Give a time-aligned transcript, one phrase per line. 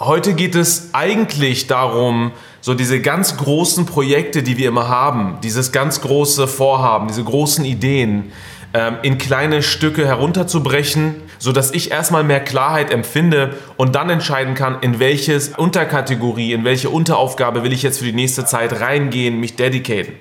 [0.00, 5.70] Heute geht es eigentlich darum, so diese ganz großen Projekte, die wir immer haben, dieses
[5.70, 8.32] ganz große Vorhaben, diese großen Ideen
[8.74, 14.78] ähm, in kleine Stücke herunterzubrechen, sodass ich erstmal mehr Klarheit empfinde und dann entscheiden kann,
[14.80, 19.54] in welches Unterkategorie, in welche Unteraufgabe will ich jetzt für die nächste Zeit reingehen, mich
[19.54, 20.14] dedicaten.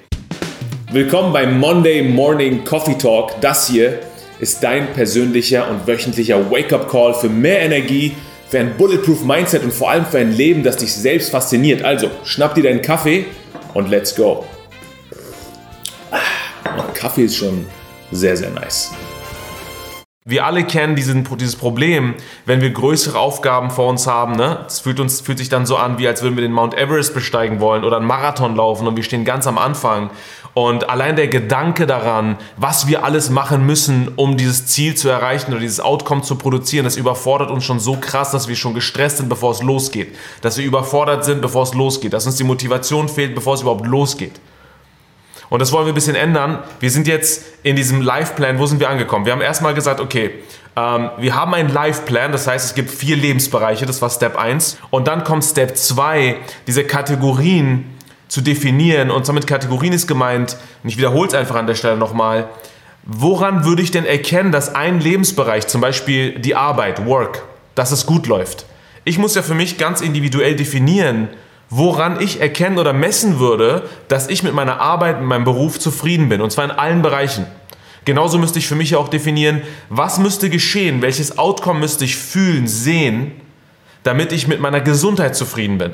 [0.92, 3.42] Willkommen beim Monday Morning Coffee Talk.
[3.42, 3.98] Das hier
[4.38, 8.12] ist dein persönlicher und wöchentlicher Wake-up-Call für mehr Energie
[8.54, 11.82] für ein Bulletproof Mindset und vor allem für ein Leben, das dich selbst fasziniert.
[11.82, 13.26] Also, schnapp dir deinen Kaffee
[13.74, 14.46] und let's go.
[16.12, 17.66] Ah, Kaffee ist schon
[18.12, 18.92] sehr, sehr nice.
[20.26, 22.14] Wir alle kennen diesen, dieses Problem,
[22.46, 24.38] wenn wir größere Aufgaben vor uns haben.
[24.38, 24.64] Ne?
[24.66, 27.14] Es fühlt, uns, fühlt sich dann so an, wie als würden wir den Mount Everest
[27.14, 30.12] besteigen wollen oder einen Marathon laufen und wir stehen ganz am Anfang.
[30.54, 35.52] Und allein der Gedanke daran, was wir alles machen müssen, um dieses Ziel zu erreichen
[35.52, 39.18] oder dieses Outcome zu produzieren, das überfordert uns schon so krass, dass wir schon gestresst
[39.18, 40.16] sind, bevor es losgeht.
[40.40, 42.14] Dass wir überfordert sind, bevor es losgeht.
[42.14, 44.40] Dass uns die Motivation fehlt, bevor es überhaupt losgeht.
[45.50, 46.60] Und das wollen wir ein bisschen ändern.
[46.80, 49.26] Wir sind jetzt in diesem Life-Plan, wo sind wir angekommen?
[49.26, 50.32] Wir haben erstmal gesagt, okay,
[50.76, 54.78] ähm, wir haben einen Life-Plan, das heißt, es gibt vier Lebensbereiche, das war Step 1.
[54.90, 57.86] Und dann kommt Step 2, diese Kategorien
[58.28, 59.12] zu definieren.
[59.12, 62.50] Und damit Kategorien ist gemeint, und ich wiederhole es einfach an der Stelle nochmal,
[63.04, 67.44] woran würde ich denn erkennen, dass ein Lebensbereich, zum Beispiel die Arbeit, Work,
[67.76, 68.66] dass es gut läuft?
[69.06, 71.28] Ich muss ja für mich ganz individuell definieren,
[71.76, 76.30] woran ich erkennen oder messen würde, dass ich mit meiner Arbeit, mit meinem Beruf zufrieden
[76.30, 76.40] bin.
[76.40, 77.48] Und zwar in allen Bereichen.
[78.06, 82.68] Genauso müsste ich für mich auch definieren, was müsste geschehen, welches Outcome müsste ich fühlen,
[82.68, 83.32] sehen,
[84.04, 85.94] damit ich mit meiner Gesundheit zufrieden bin.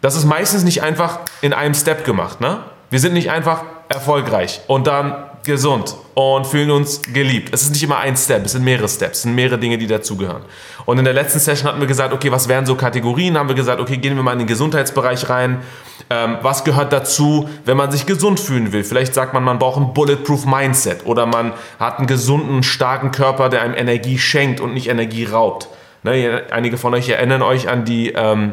[0.00, 2.40] Das ist meistens nicht einfach in einem Step gemacht.
[2.40, 2.60] Ne?
[2.88, 7.50] Wir sind nicht einfach erfolgreich und dann gesund und fühlen uns geliebt.
[7.52, 9.86] Es ist nicht immer ein Step, es sind mehrere Steps, es sind mehrere Dinge, die
[9.86, 10.42] dazugehören.
[10.86, 13.38] Und in der letzten Session hatten wir gesagt, okay, was wären so Kategorien?
[13.38, 15.62] Haben wir gesagt, okay, gehen wir mal in den Gesundheitsbereich rein.
[16.10, 18.84] Ähm, was gehört dazu, wenn man sich gesund fühlen will?
[18.84, 23.48] Vielleicht sagt man, man braucht ein Bulletproof Mindset oder man hat einen gesunden, starken Körper,
[23.48, 25.68] der einem Energie schenkt und nicht Energie raubt.
[26.02, 28.52] Ne, einige von euch erinnern euch an die, ähm,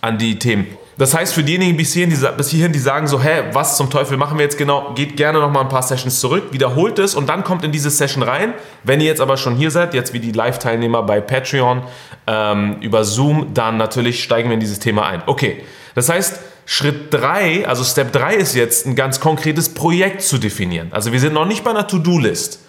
[0.00, 0.66] an die Themen.
[0.98, 3.90] Das heißt, für diejenigen bis hierhin, die, bis hierhin, die sagen so, hä, was zum
[3.90, 7.28] Teufel machen wir jetzt genau, geht gerne nochmal ein paar Sessions zurück, wiederholt es und
[7.28, 8.54] dann kommt in diese Session rein.
[8.82, 11.82] Wenn ihr jetzt aber schon hier seid, jetzt wie die Live-Teilnehmer bei Patreon
[12.26, 15.22] ähm, über Zoom, dann natürlich steigen wir in dieses Thema ein.
[15.26, 15.62] Okay,
[15.94, 20.88] das heißt, Schritt 3, also Step 3 ist jetzt ein ganz konkretes Projekt zu definieren.
[20.92, 22.60] Also wir sind noch nicht bei einer To-Do-List.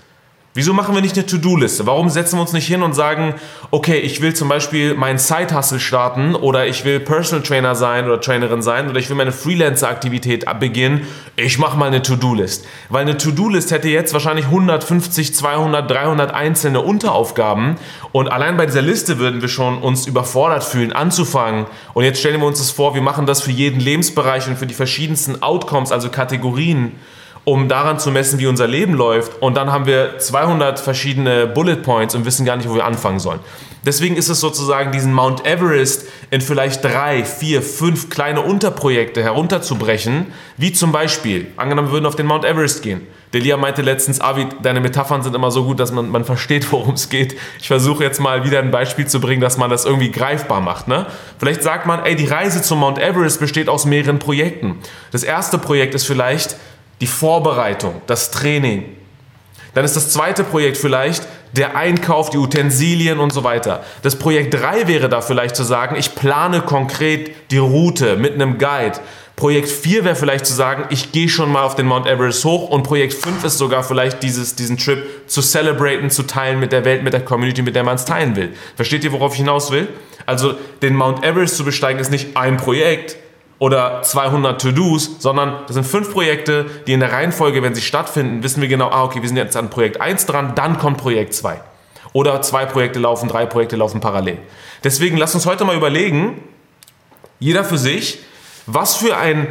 [0.58, 1.86] Wieso machen wir nicht eine To-Do-Liste?
[1.86, 3.36] Warum setzen wir uns nicht hin und sagen,
[3.70, 8.20] okay, ich will zum Beispiel meinen Side-Hustle starten oder ich will Personal Trainer sein oder
[8.20, 11.06] Trainerin sein oder ich will meine Freelancer-Aktivität beginnen.
[11.36, 12.66] Ich mache mal eine To-Do-List.
[12.90, 17.76] Weil eine To-Do-List hätte jetzt wahrscheinlich 150, 200, 300 einzelne Unteraufgaben
[18.12, 21.68] und allein bei dieser Liste würden wir schon uns überfordert fühlen, anzufangen.
[21.94, 24.66] Und jetzt stellen wir uns das vor, wir machen das für jeden Lebensbereich und für
[24.66, 26.94] die verschiedensten Outcomes, also Kategorien
[27.48, 29.42] um daran zu messen, wie unser Leben läuft.
[29.42, 33.20] Und dann haben wir 200 verschiedene Bullet Points und wissen gar nicht, wo wir anfangen
[33.20, 33.40] sollen.
[33.86, 40.26] Deswegen ist es sozusagen, diesen Mount Everest in vielleicht drei, vier, fünf kleine Unterprojekte herunterzubrechen,
[40.58, 43.08] wie zum Beispiel, angenommen, wir würden auf den Mount Everest gehen.
[43.34, 46.96] Delia meinte letztens, Avi, deine Metaphern sind immer so gut, dass man, man versteht, worum
[46.96, 47.38] es geht.
[47.62, 50.90] Ich versuche jetzt mal wieder ein Beispiel zu bringen, dass man das irgendwie greifbar macht.
[50.90, 51.06] Ne?
[51.40, 54.80] Vielleicht sagt man, ey, die Reise zum Mount Everest besteht aus mehreren Projekten.
[55.14, 56.58] Das erste Projekt ist vielleicht,
[57.02, 58.86] die Vorbereitung, das Training.
[59.74, 63.84] Dann ist das zweite Projekt vielleicht der Einkauf, die Utensilien und so weiter.
[64.02, 68.58] Das Projekt 3 wäre da vielleicht zu sagen, ich plane konkret die Route mit einem
[68.58, 69.00] Guide.
[69.36, 72.70] Projekt 4 wäre vielleicht zu sagen, ich gehe schon mal auf den Mount Everest hoch
[72.70, 76.84] und Projekt 5 ist sogar vielleicht dieses, diesen Trip zu celebraten, zu teilen mit der
[76.86, 78.54] Welt, mit der Community, mit der man es teilen will.
[78.76, 79.88] Versteht ihr, worauf ich hinaus will?
[80.26, 83.16] Also den Mount Everest zu besteigen ist nicht ein Projekt,
[83.60, 88.44] oder 200 To-Dos, sondern das sind fünf Projekte, die in der Reihenfolge, wenn sie stattfinden,
[88.44, 91.34] wissen wir genau, ah, okay, wir sind jetzt an Projekt 1 dran, dann kommt Projekt
[91.34, 91.60] 2.
[92.14, 94.40] Oder zwei Projekte laufen, drei Projekte laufen parallel.
[94.84, 96.42] Deswegen lasst uns heute mal überlegen,
[97.40, 98.20] jeder für sich,
[98.66, 99.48] was für ein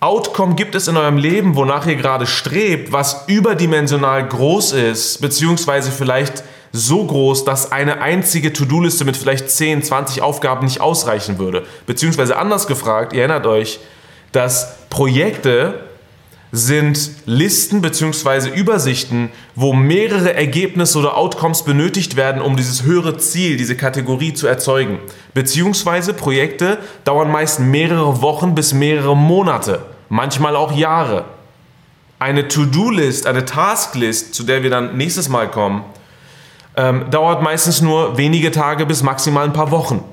[0.00, 5.90] Outcome gibt es in eurem Leben, wonach ihr gerade strebt, was überdimensional groß ist, beziehungsweise
[5.90, 11.64] vielleicht so groß, dass eine einzige To-Do-Liste mit vielleicht 10, 20 Aufgaben nicht ausreichen würde.
[11.86, 13.80] Beziehungsweise anders gefragt, ihr erinnert euch,
[14.32, 15.80] dass Projekte
[16.52, 18.48] sind Listen bzw.
[18.50, 24.46] Übersichten, wo mehrere Ergebnisse oder Outcomes benötigt werden, um dieses höhere Ziel, diese Kategorie zu
[24.46, 24.98] erzeugen.
[25.34, 31.24] Beziehungsweise Projekte dauern meist mehrere Wochen bis mehrere Monate, manchmal auch Jahre.
[32.18, 35.84] Eine To-Do-List, eine Task-List, zu der wir dann nächstes Mal kommen,
[36.76, 40.04] ähm, dauert meistens nur wenige Tage bis maximal ein paar Wochen.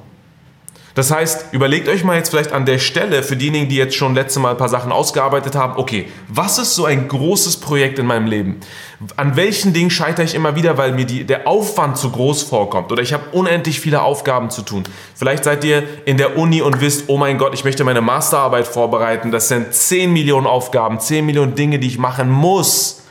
[0.96, 4.14] Das heißt, überlegt euch mal jetzt vielleicht an der Stelle für diejenigen, die jetzt schon
[4.14, 8.06] letzte Mal ein paar Sachen ausgearbeitet haben, okay, was ist so ein großes Projekt in
[8.06, 8.60] meinem Leben?
[9.16, 12.92] An welchen Dingen scheitere ich immer wieder, weil mir die, der Aufwand zu groß vorkommt
[12.92, 14.84] oder ich habe unendlich viele Aufgaben zu tun.
[15.16, 18.68] Vielleicht seid ihr in der Uni und wisst, oh mein Gott, ich möchte meine Masterarbeit
[18.68, 19.32] vorbereiten.
[19.32, 23.03] Das sind 10 Millionen Aufgaben, 10 Millionen Dinge, die ich machen muss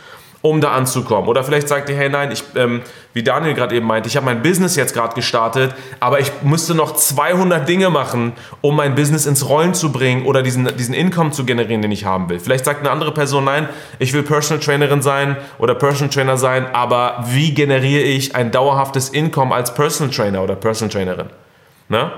[0.42, 1.28] um da anzukommen.
[1.28, 2.82] Oder vielleicht sagt ihr, hey nein, ich, ähm,
[3.14, 6.74] wie Daniel gerade eben meinte, ich habe mein Business jetzt gerade gestartet, aber ich müsste
[6.74, 11.30] noch 200 Dinge machen, um mein Business ins Rollen zu bringen oder diesen, diesen Income
[11.30, 12.40] zu generieren, den ich haben will.
[12.40, 13.68] Vielleicht sagt eine andere Person, nein,
[14.00, 19.10] ich will Personal Trainerin sein oder Personal Trainer sein, aber wie generiere ich ein dauerhaftes
[19.10, 21.30] Income als Personal Trainer oder Personal Trainerin?
[21.88, 22.10] Ne?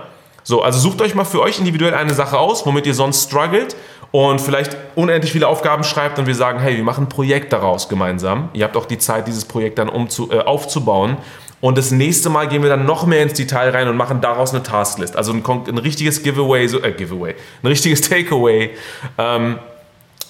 [0.44, 3.76] So, also sucht euch mal für euch individuell eine Sache aus, womit ihr sonst struggelt
[4.14, 7.88] und vielleicht unendlich viele Aufgaben schreibt und wir sagen, hey, wir machen ein Projekt daraus
[7.88, 8.49] gemeinsam.
[8.52, 11.16] Ihr habt auch die Zeit, dieses Projekt dann umzu, äh, aufzubauen.
[11.61, 14.52] Und das nächste Mal gehen wir dann noch mehr ins Detail rein und machen daraus
[14.55, 15.16] eine Tasklist.
[15.16, 18.70] Also ein, ein richtiges Giveaway, so, äh, Giveaway, ein richtiges Takeaway,
[19.19, 19.58] ähm,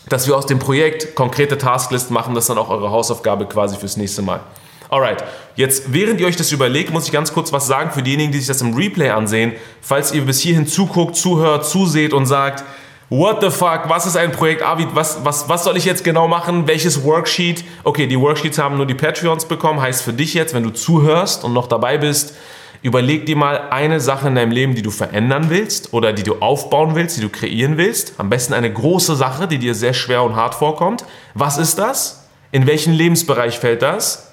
[0.08, 2.34] dass wir aus dem Projekt konkrete Tasklist machen.
[2.34, 4.40] Das ist dann auch eure Hausaufgabe quasi fürs nächste Mal.
[4.88, 5.22] Alright,
[5.56, 8.38] jetzt während ihr euch das überlegt, muss ich ganz kurz was sagen für diejenigen, die
[8.38, 9.52] sich das im Replay ansehen.
[9.82, 12.64] Falls ihr bis hierhin zuguckt, zuhört, zuseht und sagt,
[13.10, 13.88] What the fuck?
[13.88, 14.88] Was ist ein Projekt Avid?
[14.94, 16.66] Was, was, was soll ich jetzt genau machen?
[16.66, 17.62] Welches Worksheet?
[17.84, 19.80] Okay, die Worksheets haben nur die Patreons bekommen.
[19.80, 22.34] Heißt für dich jetzt, wenn du zuhörst und noch dabei bist,
[22.80, 26.36] überleg dir mal eine Sache in deinem Leben, die du verändern willst oder die du
[26.36, 28.14] aufbauen willst, die du kreieren willst.
[28.16, 31.04] Am besten eine große Sache, die dir sehr schwer und hart vorkommt.
[31.34, 32.26] Was ist das?
[32.52, 34.30] In welchen Lebensbereich fällt das?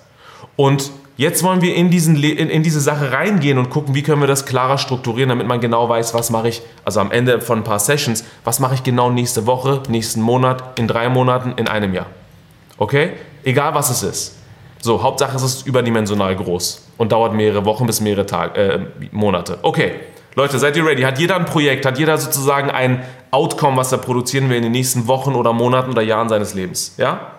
[0.56, 4.22] Und Jetzt wollen wir in, diesen, in, in, diese Sache reingehen und gucken, wie können
[4.22, 7.60] wir das klarer strukturieren, damit man genau weiß, was mache ich, also am Ende von
[7.60, 11.68] ein paar Sessions, was mache ich genau nächste Woche, nächsten Monat, in drei Monaten, in
[11.68, 12.08] einem Jahr.
[12.78, 13.12] Okay?
[13.44, 14.38] Egal was es ist.
[14.80, 18.80] So, Hauptsache es ist überdimensional groß und dauert mehrere Wochen bis mehrere Tage, äh,
[19.12, 19.60] Monate.
[19.62, 20.00] Okay,
[20.36, 21.04] Leute, seid ihr ready?
[21.04, 21.86] Hat jeder ein Projekt?
[21.86, 25.92] Hat jeder sozusagen ein Outcome, was er produzieren will in den nächsten Wochen oder Monaten
[25.92, 26.96] oder Jahren seines Lebens?
[26.98, 27.34] Ja?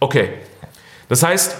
[0.00, 0.28] Okay.
[1.08, 1.56] Das heißt,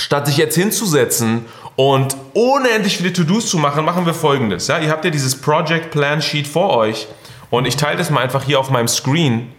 [0.00, 1.44] Statt sich jetzt hinzusetzen
[1.76, 4.66] und unendlich viele To-Dos zu machen, machen wir folgendes.
[4.66, 4.78] Ja?
[4.78, 7.06] Ihr habt ja dieses Project Plan Sheet vor euch
[7.50, 9.52] und ich teile das mal einfach hier auf meinem Screen,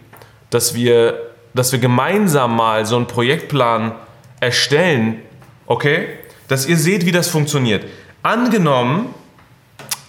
[0.50, 3.92] dass wir, dass wir gemeinsam mal so einen Projektplan
[4.40, 5.22] erstellen,
[5.66, 6.08] okay?
[6.48, 7.84] Dass ihr seht, wie das funktioniert.
[8.24, 9.14] Angenommen,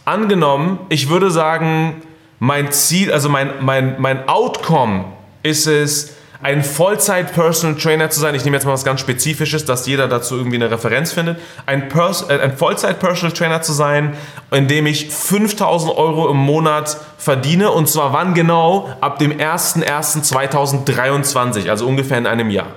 [0.04, 2.02] angenommen, ich würde sagen,
[2.40, 5.06] mein Ziel, also mein, mein, mein Outcome
[5.44, 8.36] ist es, ein Vollzeit-Personal Trainer zu sein.
[8.36, 11.40] Ich nehme jetzt mal was ganz Spezifisches, dass jeder dazu irgendwie eine Referenz findet.
[11.66, 14.18] Ein, Pers äh, ein Vollzeit-Personal Trainer zu sein,
[14.52, 17.72] in dem ich 5000 Euro im Monat verdiene.
[17.72, 18.90] Und zwar wann genau?
[19.00, 22.68] Ab dem 01.01.2023, also ungefähr in einem Jahr.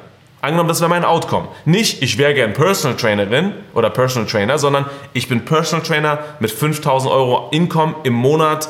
[0.42, 1.48] Angenommen, das wäre mein Outcome.
[1.64, 6.52] Nicht, ich wäre gern Personal Trainerin oder Personal Trainer, sondern ich bin Personal Trainer mit
[6.52, 8.68] 5000 Euro Income im Monat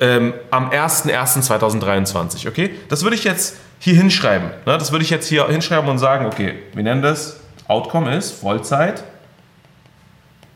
[0.00, 2.46] ähm, am 01.01.2023.
[2.46, 2.74] Okay?
[2.90, 4.48] Das würde ich jetzt hier hinschreiben.
[4.48, 4.78] Ne?
[4.78, 9.04] Das würde ich jetzt hier hinschreiben und sagen, okay, wir nennen das, Outcome ist Vollzeit,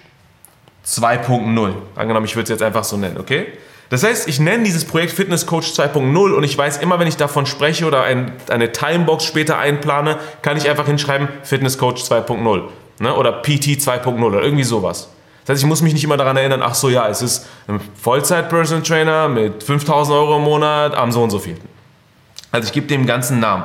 [0.87, 1.75] 2.0.
[1.97, 3.49] Angenommen, ich würde es jetzt einfach so nennen, okay?
[3.91, 7.17] Das heißt, ich nenne dieses Projekt Fitness Coach 2.0 und ich weiß immer, wenn ich
[7.17, 12.63] davon spreche oder ein, eine Timebox später einplane, kann ich einfach hinschreiben Fitness Coach 2.0
[13.01, 13.15] ne?
[13.15, 15.09] oder PT 2.0 oder irgendwie sowas.
[15.45, 17.81] Das heißt, ich muss mich nicht immer daran erinnern, ach so, ja, es ist ein
[18.01, 21.57] Vollzeit-Personal Trainer mit 5000 Euro im Monat am so und so viel.
[22.53, 23.65] Also ich gebe dem ganzen Namen.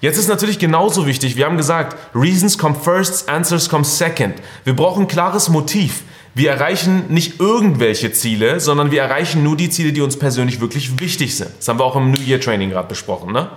[0.00, 4.34] Jetzt ist natürlich genauso wichtig, wir haben gesagt, Reasons come first, Answers come second.
[4.62, 6.04] Wir brauchen ein klares Motiv.
[6.36, 11.00] Wir erreichen nicht irgendwelche Ziele, sondern wir erreichen nur die Ziele, die uns persönlich wirklich
[11.00, 11.50] wichtig sind.
[11.56, 13.32] Das haben wir auch im New Year Training gerade besprochen.
[13.32, 13.48] Ne?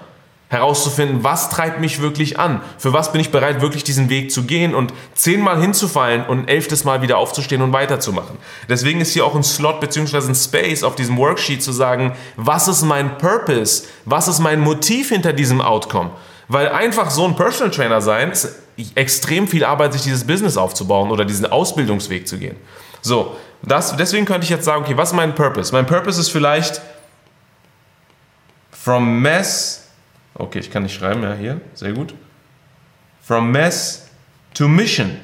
[0.48, 2.62] Herauszufinden, was treibt mich wirklich an?
[2.78, 6.86] Für was bin ich bereit, wirklich diesen Weg zu gehen und zehnmal hinzufallen und elftes
[6.86, 8.38] Mal wieder aufzustehen und weiterzumachen.
[8.70, 10.30] Deswegen ist hier auch ein Slot bzw.
[10.30, 13.90] ein Space auf diesem Worksheet zu sagen, was ist mein Purpose?
[14.06, 16.12] Was ist mein Motiv hinter diesem Outcome?
[16.48, 18.56] Weil einfach so ein Personal Trainer sein ist
[18.96, 22.56] extrem viel Arbeit, sich dieses Business aufzubauen oder diesen Ausbildungsweg zu gehen.
[23.02, 25.72] So, das, deswegen könnte ich jetzt sagen, okay, was ist mein Purpose?
[25.74, 26.82] Mein Purpose ist vielleicht
[28.72, 29.90] from mess,
[30.40, 32.14] Okay, ich kann nicht schreiben, ja, hier, sehr gut.
[33.22, 34.08] From Mess
[34.54, 35.18] to Mission.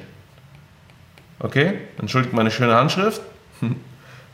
[1.38, 3.20] Okay, entschuldigt meine schöne Handschrift.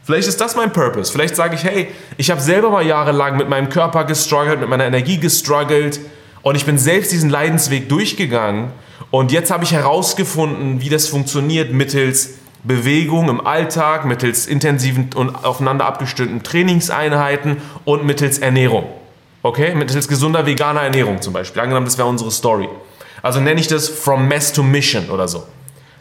[0.04, 1.12] Vielleicht ist das mein Purpose.
[1.12, 4.84] Vielleicht sage ich, hey, ich habe selber mal jahrelang mit meinem Körper gestruggelt, mit meiner
[4.84, 6.00] Energie gestruggelt
[6.42, 8.72] und ich bin selbst diesen Leidensweg durchgegangen
[9.12, 15.44] und jetzt habe ich herausgefunden, wie das funktioniert mittels Bewegung im Alltag, mittels intensiven und
[15.44, 18.86] aufeinander abgestimmten Trainingseinheiten und mittels Ernährung.
[19.42, 19.74] Okay?
[19.74, 21.60] Mittels gesunder veganer Ernährung zum Beispiel.
[21.60, 22.70] Angenommen, das wäre unsere Story.
[23.20, 25.46] Also nenne ich das From Mess to Mission oder so.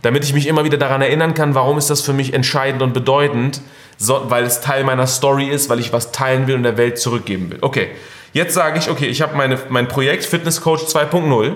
[0.03, 2.93] Damit ich mich immer wieder daran erinnern kann, warum ist das für mich entscheidend und
[2.93, 3.59] bedeutend,
[3.97, 6.97] so, weil es Teil meiner Story ist, weil ich was teilen will und der Welt
[6.97, 7.57] zurückgeben will.
[7.59, 7.89] Okay,
[8.31, 9.35] jetzt sage ich, okay, ich habe
[9.67, 11.55] mein Projekt Fitness Coach 2.0.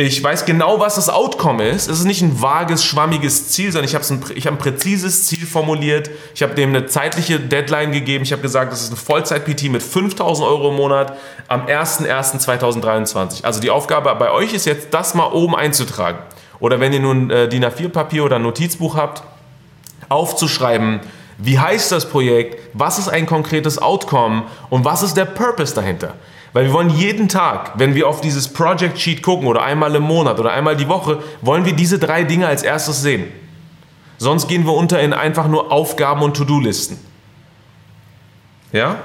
[0.00, 1.88] Ich weiß genau, was das Outcome ist.
[1.88, 5.44] Es ist nicht ein vages, schwammiges Ziel, sondern ich habe ein, hab ein präzises Ziel
[5.44, 6.08] formuliert.
[6.36, 8.22] Ich habe dem eine zeitliche Deadline gegeben.
[8.22, 13.42] Ich habe gesagt, das ist ein Vollzeit-PT mit 5000 Euro im Monat am 01.01.2023.
[13.42, 16.20] Also die Aufgabe bei euch ist jetzt, das mal oben einzutragen.
[16.60, 19.24] Oder wenn ihr nun äh, DIN A4-Papier oder ein Notizbuch habt,
[20.08, 21.00] aufzuschreiben,
[21.38, 22.70] wie heißt das Projekt?
[22.72, 24.44] Was ist ein konkretes Outcome?
[24.70, 26.14] Und was ist der Purpose dahinter?
[26.52, 30.02] Weil wir wollen jeden Tag, wenn wir auf dieses Project Sheet gucken oder einmal im
[30.02, 33.30] Monat oder einmal die Woche, wollen wir diese drei Dinge als erstes sehen.
[34.16, 36.98] Sonst gehen wir unter in einfach nur Aufgaben und To-Do-Listen.
[38.72, 38.96] Ja?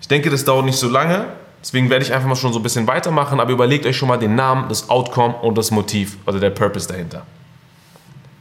[0.00, 1.26] Ich denke, das dauert nicht so lange.
[1.62, 4.16] Deswegen werde ich einfach mal schon so ein bisschen weitermachen, aber überlegt euch schon mal
[4.16, 7.24] den Namen, das Outcome und das Motiv, also der Purpose dahinter.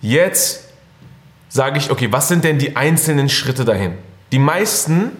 [0.01, 0.71] Jetzt
[1.49, 3.93] sage ich, okay, was sind denn die einzelnen Schritte dahin?
[4.31, 5.11] Die meisten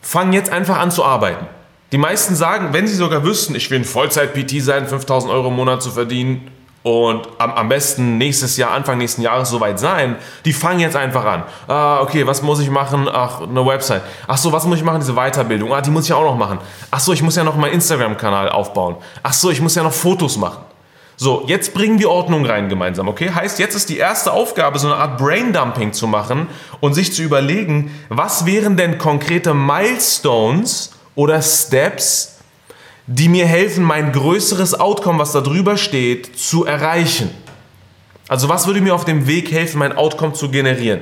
[0.00, 1.46] fangen jetzt einfach an zu arbeiten.
[1.92, 5.54] Die meisten sagen, wenn sie sogar wüssten, ich will ein Vollzeit-PT sein, 5000 Euro im
[5.54, 6.50] Monat zu verdienen
[6.82, 11.24] und am, am besten nächstes Jahr, Anfang nächsten Jahres soweit sein, die fangen jetzt einfach
[11.24, 11.44] an.
[11.68, 13.08] Ah, okay, was muss ich machen?
[13.08, 14.02] Ach, eine Website.
[14.26, 15.00] Ach so, was muss ich machen?
[15.00, 15.72] Diese Weiterbildung.
[15.72, 16.58] Ah, die muss ich auch noch machen.
[16.90, 18.96] Ach so, ich muss ja noch meinen Instagram-Kanal aufbauen.
[19.22, 20.64] Ach so, ich muss ja noch Fotos machen.
[21.16, 23.30] So, jetzt bringen wir Ordnung rein gemeinsam, okay?
[23.34, 26.48] Heißt, jetzt ist die erste Aufgabe, so eine Art Braindumping zu machen
[26.80, 32.38] und sich zu überlegen, was wären denn konkrete Milestones oder Steps,
[33.08, 37.30] die mir helfen, mein größeres Outcome, was da drüber steht, zu erreichen.
[38.28, 41.00] Also was würde mir auf dem Weg helfen, mein Outcome zu generieren?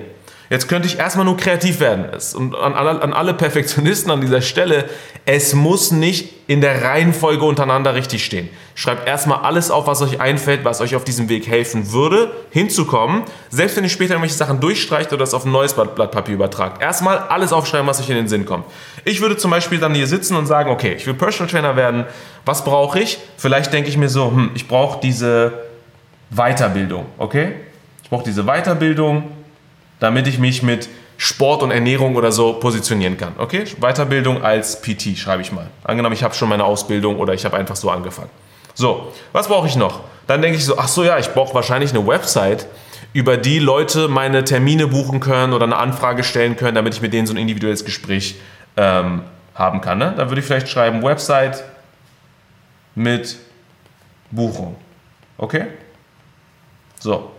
[0.54, 2.04] Jetzt könnte ich erstmal nur kreativ werden.
[2.36, 4.88] Und an alle, an alle Perfektionisten an dieser Stelle,
[5.26, 8.48] es muss nicht in der Reihenfolge untereinander richtig stehen.
[8.76, 13.24] Schreibt erstmal alles auf, was euch einfällt, was euch auf diesem Weg helfen würde, hinzukommen.
[13.50, 16.80] Selbst wenn ihr später irgendwelche Sachen durchstreicht oder das auf ein neues Blatt, Papier übertragt.
[16.80, 18.64] Erstmal alles aufschreiben, was euch in den Sinn kommt.
[19.04, 22.04] Ich würde zum Beispiel dann hier sitzen und sagen, okay, ich will Personal Trainer werden.
[22.44, 23.18] Was brauche ich?
[23.38, 25.64] Vielleicht denke ich mir so, hm, ich brauche diese
[26.30, 27.54] Weiterbildung, okay?
[28.04, 29.24] Ich brauche diese Weiterbildung
[30.04, 33.32] damit ich mich mit Sport und Ernährung oder so positionieren kann.
[33.38, 33.64] Okay?
[33.80, 35.68] Weiterbildung als PT schreibe ich mal.
[35.82, 38.28] Angenommen, ich habe schon meine Ausbildung oder ich habe einfach so angefangen.
[38.74, 40.00] So, was brauche ich noch?
[40.26, 42.66] Dann denke ich so, ach so ja, ich brauche wahrscheinlich eine Website,
[43.14, 47.14] über die Leute meine Termine buchen können oder eine Anfrage stellen können, damit ich mit
[47.14, 48.34] denen so ein individuelles Gespräch
[48.76, 49.22] ähm,
[49.54, 49.96] haben kann.
[49.96, 50.12] Ne?
[50.16, 51.64] Dann würde ich vielleicht schreiben, Website
[52.94, 53.38] mit
[54.30, 54.76] Buchung.
[55.38, 55.66] Okay?
[56.98, 57.30] So,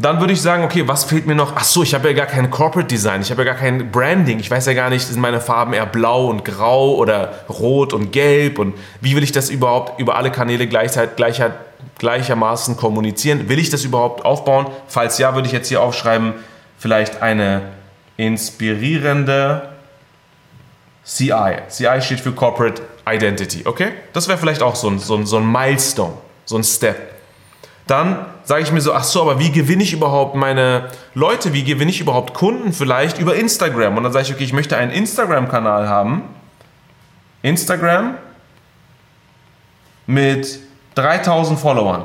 [0.00, 1.54] dann würde ich sagen, okay, was fehlt mir noch?
[1.56, 4.38] Ach so, ich habe ja gar kein Corporate Design, ich habe ja gar kein Branding.
[4.38, 8.12] Ich weiß ja gar nicht, sind meine Farben eher blau und grau oder rot und
[8.12, 11.56] gelb und wie will ich das überhaupt über alle Kanäle gleichzeitig, gleicher,
[11.98, 13.48] gleichermaßen kommunizieren?
[13.48, 14.66] Will ich das überhaupt aufbauen?
[14.86, 16.34] Falls ja, würde ich jetzt hier aufschreiben,
[16.78, 17.62] vielleicht eine
[18.16, 19.68] inspirierende
[21.04, 21.56] CI.
[21.68, 23.94] CI steht für Corporate Identity, okay?
[24.12, 26.12] Das wäre vielleicht auch so ein, so, ein, so ein Milestone,
[26.44, 27.17] so ein Step.
[27.88, 31.64] Dann sage ich mir so, ach so, aber wie gewinne ich überhaupt meine Leute, wie
[31.64, 33.96] gewinne ich überhaupt Kunden vielleicht über Instagram?
[33.96, 36.22] Und dann sage ich, okay, ich möchte einen Instagram-Kanal haben.
[37.40, 38.16] Instagram
[40.06, 40.60] mit
[40.96, 42.04] 3000 Followern.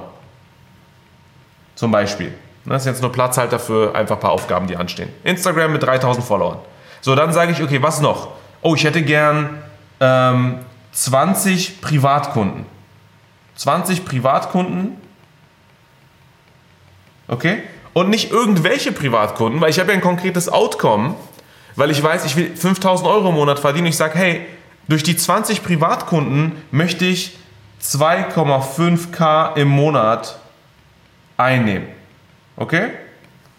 [1.76, 2.34] Zum Beispiel.
[2.64, 5.10] Das ist jetzt nur Platzhalter für einfach ein paar Aufgaben, die anstehen.
[5.26, 6.60] Instagram mit 3000 Followern.
[7.02, 8.30] So, dann sage ich, okay, was noch?
[8.62, 9.62] Oh, ich hätte gern
[10.00, 10.60] ähm,
[10.94, 12.66] 20 Privatkunden.
[13.56, 15.04] 20 Privatkunden
[17.28, 17.64] Okay?
[17.94, 21.16] Und nicht irgendwelche Privatkunden, weil ich habe ja ein konkretes Outcome,
[21.76, 23.88] weil ich weiß, ich will 5000 Euro im Monat verdienen.
[23.88, 24.46] Ich sage, hey,
[24.88, 27.38] durch die 20 Privatkunden möchte ich
[27.82, 30.40] 2,5k im Monat
[31.38, 31.88] einnehmen.
[32.58, 32.90] Okay?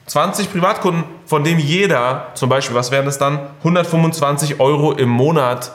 [0.06, 3.38] 20 Privatkunden, von dem jeder, zum Beispiel, was wären das dann?
[3.60, 5.72] 125 Euro im Monat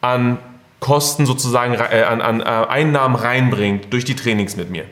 [0.00, 0.38] an
[0.80, 4.84] Kosten sozusagen, äh, an, an äh, Einnahmen reinbringt durch die Trainings mit mir.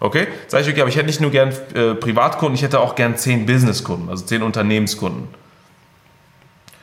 [0.00, 0.28] Okay?
[0.46, 3.16] Sag ich, okay, aber ich hätte nicht nur gern äh, Privatkunden, ich hätte auch gern
[3.16, 5.28] 10 Businesskunden, also 10 Unternehmenskunden.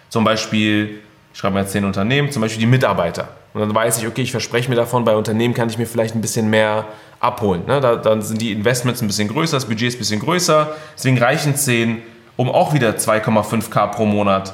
[0.10, 1.02] Zum Beispiel
[1.34, 3.30] Ich schreibe mir jetzt 10 Unternehmen, zum Beispiel die Mitarbeiter.
[3.54, 6.14] Und dann weiß ich, okay, ich verspreche mir davon, bei Unternehmen kann ich mir vielleicht
[6.14, 6.86] ein bisschen mehr
[7.22, 7.64] abholen.
[7.66, 7.80] Ne?
[7.80, 10.76] Da, dann sind die Investments ein bisschen größer, das Budget ist ein bisschen größer.
[10.96, 12.02] Deswegen reichen 10,
[12.36, 14.54] um auch wieder 2,5k pro Monat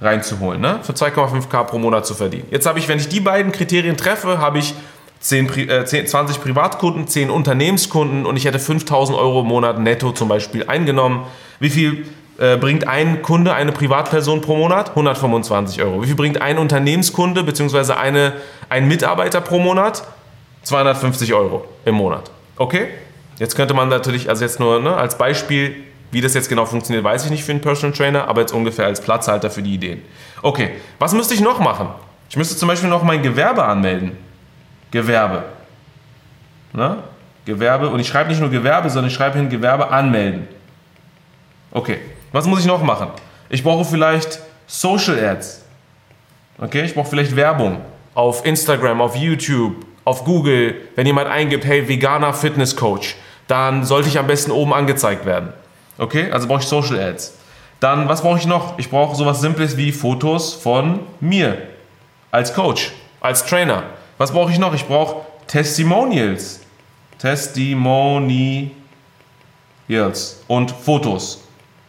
[0.00, 0.60] reinzuholen.
[0.60, 0.80] Ne?
[0.82, 2.46] Für 2,5k pro Monat zu verdienen.
[2.50, 4.74] Jetzt habe ich, wenn ich die beiden Kriterien treffe, habe ich
[5.20, 10.12] 10, äh, 10, 20 Privatkunden, 10 Unternehmenskunden und ich hätte 5000 Euro im Monat netto
[10.12, 11.24] zum Beispiel eingenommen.
[11.58, 12.06] Wie viel
[12.38, 14.90] äh, bringt ein Kunde, eine Privatperson pro Monat?
[14.90, 16.02] 125 Euro.
[16.02, 17.92] Wie viel bringt ein Unternehmenskunde bzw.
[18.68, 20.04] Ein Mitarbeiter pro Monat?
[20.62, 22.30] 250 Euro im Monat.
[22.56, 22.88] Okay?
[23.38, 25.76] Jetzt könnte man natürlich, also jetzt nur ne, als Beispiel,
[26.10, 28.86] wie das jetzt genau funktioniert, weiß ich nicht für einen Personal Trainer, aber jetzt ungefähr
[28.86, 30.02] als Platzhalter für die Ideen.
[30.42, 31.88] Okay, was müsste ich noch machen?
[32.28, 34.16] Ich müsste zum Beispiel noch mein Gewerbe anmelden.
[34.90, 35.44] Gewerbe.
[36.72, 36.98] Ne?
[37.44, 40.48] Gewerbe, und ich schreibe nicht nur Gewerbe, sondern ich schreibe hin Gewerbe anmelden.
[41.70, 41.98] Okay,
[42.32, 43.08] was muss ich noch machen?
[43.48, 45.64] Ich brauche vielleicht Social Ads.
[46.58, 47.80] Okay, ich brauche vielleicht Werbung
[48.14, 50.74] auf Instagram, auf YouTube, auf Google.
[50.96, 53.14] Wenn jemand eingibt, hey, veganer Fitness Coach,
[53.46, 55.52] dann sollte ich am besten oben angezeigt werden.
[55.98, 57.34] Okay, also brauche ich Social Ads.
[57.78, 58.78] Dann, was brauche ich noch?
[58.78, 61.58] Ich brauche sowas Simples wie Fotos von mir
[62.30, 63.84] als Coach, als Trainer.
[64.18, 64.74] Was brauche ich noch?
[64.74, 66.60] Ich brauche Testimonials.
[67.18, 68.70] Testimonials
[70.48, 71.42] und Fotos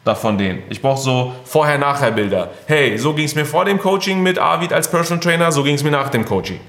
[0.03, 0.63] davon denen.
[0.69, 2.51] Ich brauche so Vorher-Nachher-Bilder.
[2.65, 5.75] Hey, so ging es mir vor dem Coaching mit Arvid als Personal Trainer, so ging
[5.75, 6.59] es mir nach dem Coaching.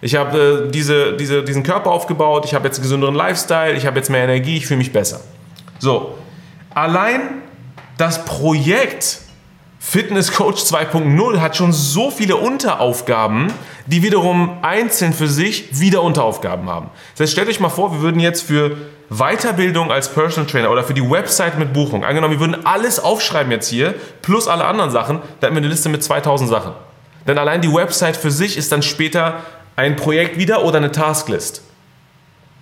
[0.00, 3.86] Ich habe äh, diese, diese, diesen Körper aufgebaut, ich habe jetzt einen gesünderen Lifestyle, ich
[3.86, 5.20] habe jetzt mehr Energie, ich fühle mich besser.
[5.78, 6.16] So,
[6.74, 7.42] allein
[7.98, 9.20] das Projekt
[9.88, 13.52] Fitness Coach 2.0 hat schon so viele Unteraufgaben,
[13.86, 16.90] die wiederum einzeln für sich wieder Unteraufgaben haben.
[17.12, 18.76] Das heißt, stellt euch mal vor, wir würden jetzt für
[19.10, 23.52] Weiterbildung als Personal Trainer oder für die Website mit Buchung, angenommen, wir würden alles aufschreiben
[23.52, 26.72] jetzt hier, plus alle anderen Sachen, dann hätten wir eine Liste mit 2000 Sachen.
[27.28, 29.44] Denn allein die Website für sich ist dann später
[29.76, 31.62] ein Projekt wieder oder eine Tasklist.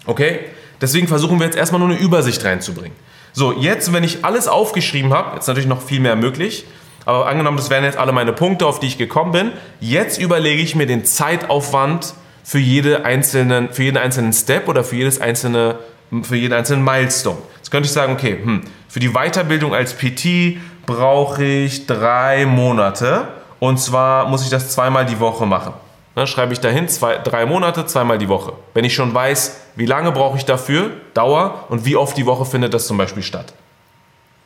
[0.04, 0.40] Okay?
[0.82, 2.92] Deswegen versuchen wir jetzt erstmal nur eine Übersicht reinzubringen.
[3.32, 6.66] So, jetzt, wenn ich alles aufgeschrieben habe, jetzt natürlich noch viel mehr möglich,
[7.04, 10.62] aber angenommen, das wären jetzt alle meine Punkte, auf die ich gekommen bin, jetzt überlege
[10.62, 15.76] ich mir den Zeitaufwand für, jede einzelnen, für jeden einzelnen Step oder für, jedes einzelne,
[16.22, 17.38] für jeden einzelnen Milestone.
[17.56, 23.28] Jetzt könnte ich sagen, okay, hm, für die Weiterbildung als PT brauche ich drei Monate
[23.58, 25.72] und zwar muss ich das zweimal die Woche machen.
[26.16, 28.52] Ne, schreibe ich dahin, zwei, drei Monate, zweimal die Woche.
[28.72, 32.44] Wenn ich schon weiß, wie lange brauche ich dafür, Dauer und wie oft die Woche
[32.44, 33.52] findet das zum Beispiel statt.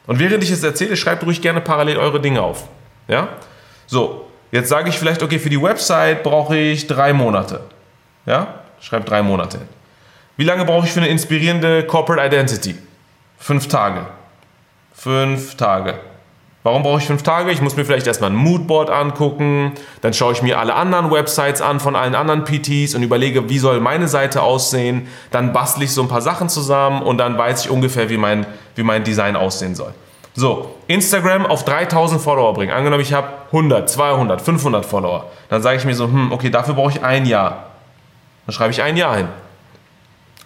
[0.09, 2.67] Und während ich es erzähle, schreibt ruhig gerne parallel eure Dinge auf.
[3.09, 3.29] Ja?
[3.87, 7.61] So, jetzt sage ich vielleicht, okay, für die Website brauche ich drei Monate.
[8.25, 8.55] Ja?
[8.81, 9.61] Schreibt drei Monate.
[10.39, 12.75] Wie lange brauche ich für eine inspirierende Corporate Identity?
[13.39, 14.07] Fünf Tage.
[14.95, 16.01] Fünf Tage.
[16.69, 17.51] Warum brauche ich fünf Tage?
[17.51, 21.63] Ich muss mir vielleicht erstmal ein Moodboard angucken, dann schaue ich mir alle anderen Websites
[21.63, 25.09] an von allen anderen PTs und überlege, wie soll meine Seite aussehen.
[25.31, 28.45] Dann bastle ich so ein paar Sachen zusammen und dann weiß ich ungefähr, wie mein,
[28.75, 29.95] wie mein Design aussehen soll.
[30.35, 32.73] So, Instagram auf 3000 Follower bringen.
[32.73, 35.25] Angenommen, ich habe 100, 200, 500 Follower.
[35.49, 37.71] Dann sage ich mir so, hm, okay, dafür brauche ich ein Jahr.
[38.45, 39.29] Dann schreibe ich ein Jahr hin.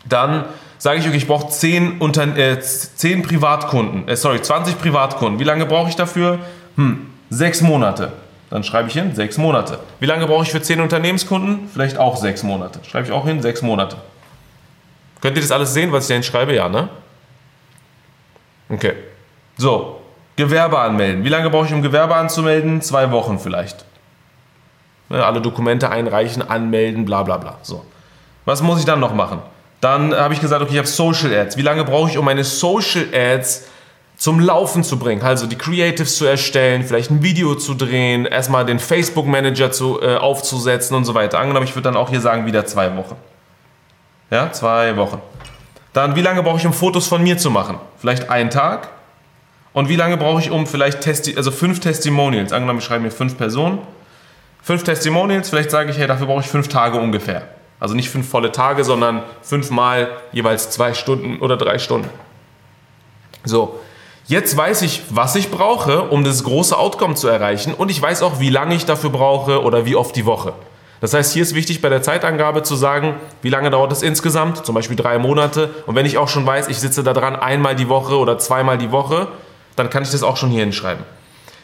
[0.05, 0.45] Dann
[0.83, 5.38] sage ich, okay, ich brauche 10, Unter äh, 10 Privatkunden, äh, sorry, 20 Privatkunden.
[5.38, 6.40] Wie lange brauche ich dafür?
[6.75, 8.11] Hm, sechs Monate.
[8.51, 9.79] Dann schreibe ich hin, sechs Monate.
[10.01, 11.68] Wie lange brauche ich für 10 Unternehmenskunden?
[11.73, 12.81] Vielleicht auch sechs Monate.
[12.83, 13.97] Schreibe ich auch hin, sechs Monate.
[15.21, 16.53] Könnt ihr das alles sehen, was ich da hinschreibe?
[16.53, 16.88] Ja, ne?
[18.68, 18.95] Okay.
[19.57, 20.01] So,
[20.35, 21.23] Gewerbe anmelden.
[21.23, 22.83] Wie lange brauche ich, um Gewerbe anzumelden?
[22.83, 23.85] Zwei Wochen vielleicht.
[25.11, 27.59] Ja, alle Dokumente einreichen, anmelden, bla bla bla.
[27.62, 27.87] So.
[28.47, 29.42] Was muss ich dann noch machen?
[29.83, 31.57] Dann habe ich gesagt, okay, ich habe Social Ads.
[31.57, 33.64] Wie lange brauche ich, um meine Social Ads
[34.16, 35.23] zum Laufen zu bringen?
[35.23, 40.01] Also die Creatives zu erstellen, vielleicht ein Video zu drehen, erstmal den Facebook Manager zu,
[40.01, 41.40] äh, aufzusetzen und so weiter.
[41.40, 43.16] Angenommen, ich würde dann auch hier sagen, wieder zwei Wochen.
[44.31, 45.21] Ja, zwei Wochen.
[45.92, 47.79] Dann, wie lange brauche ich, um Fotos von mir zu machen?
[47.99, 48.88] Vielleicht einen Tag.
[49.73, 52.53] Und wie lange brauche ich, um vielleicht Testi also fünf Testimonials?
[52.53, 53.81] Angenommen, ich schreibe mir fünf Personen.
[54.62, 57.49] Fünf Testimonials, vielleicht sage ich, hey, dafür brauche ich fünf Tage ungefähr.
[57.83, 62.09] Also nicht fünf volle Tage, sondern fünfmal jeweils zwei Stunden oder drei Stunden.
[63.42, 63.81] So,
[64.29, 68.23] jetzt weiß ich, was ich brauche, um das große Outcome zu erreichen und ich weiß
[68.23, 70.53] auch, wie lange ich dafür brauche oder wie oft die Woche.
[71.01, 74.64] Das heißt, hier ist wichtig bei der Zeitangabe zu sagen, wie lange dauert es insgesamt,
[74.64, 75.71] zum Beispiel drei Monate.
[75.87, 78.79] Und wenn ich auch schon weiß, ich sitze da dran einmal die Woche oder zweimal
[78.79, 79.27] die Woche,
[79.75, 81.05] dann kann ich das auch schon hier hinschreiben.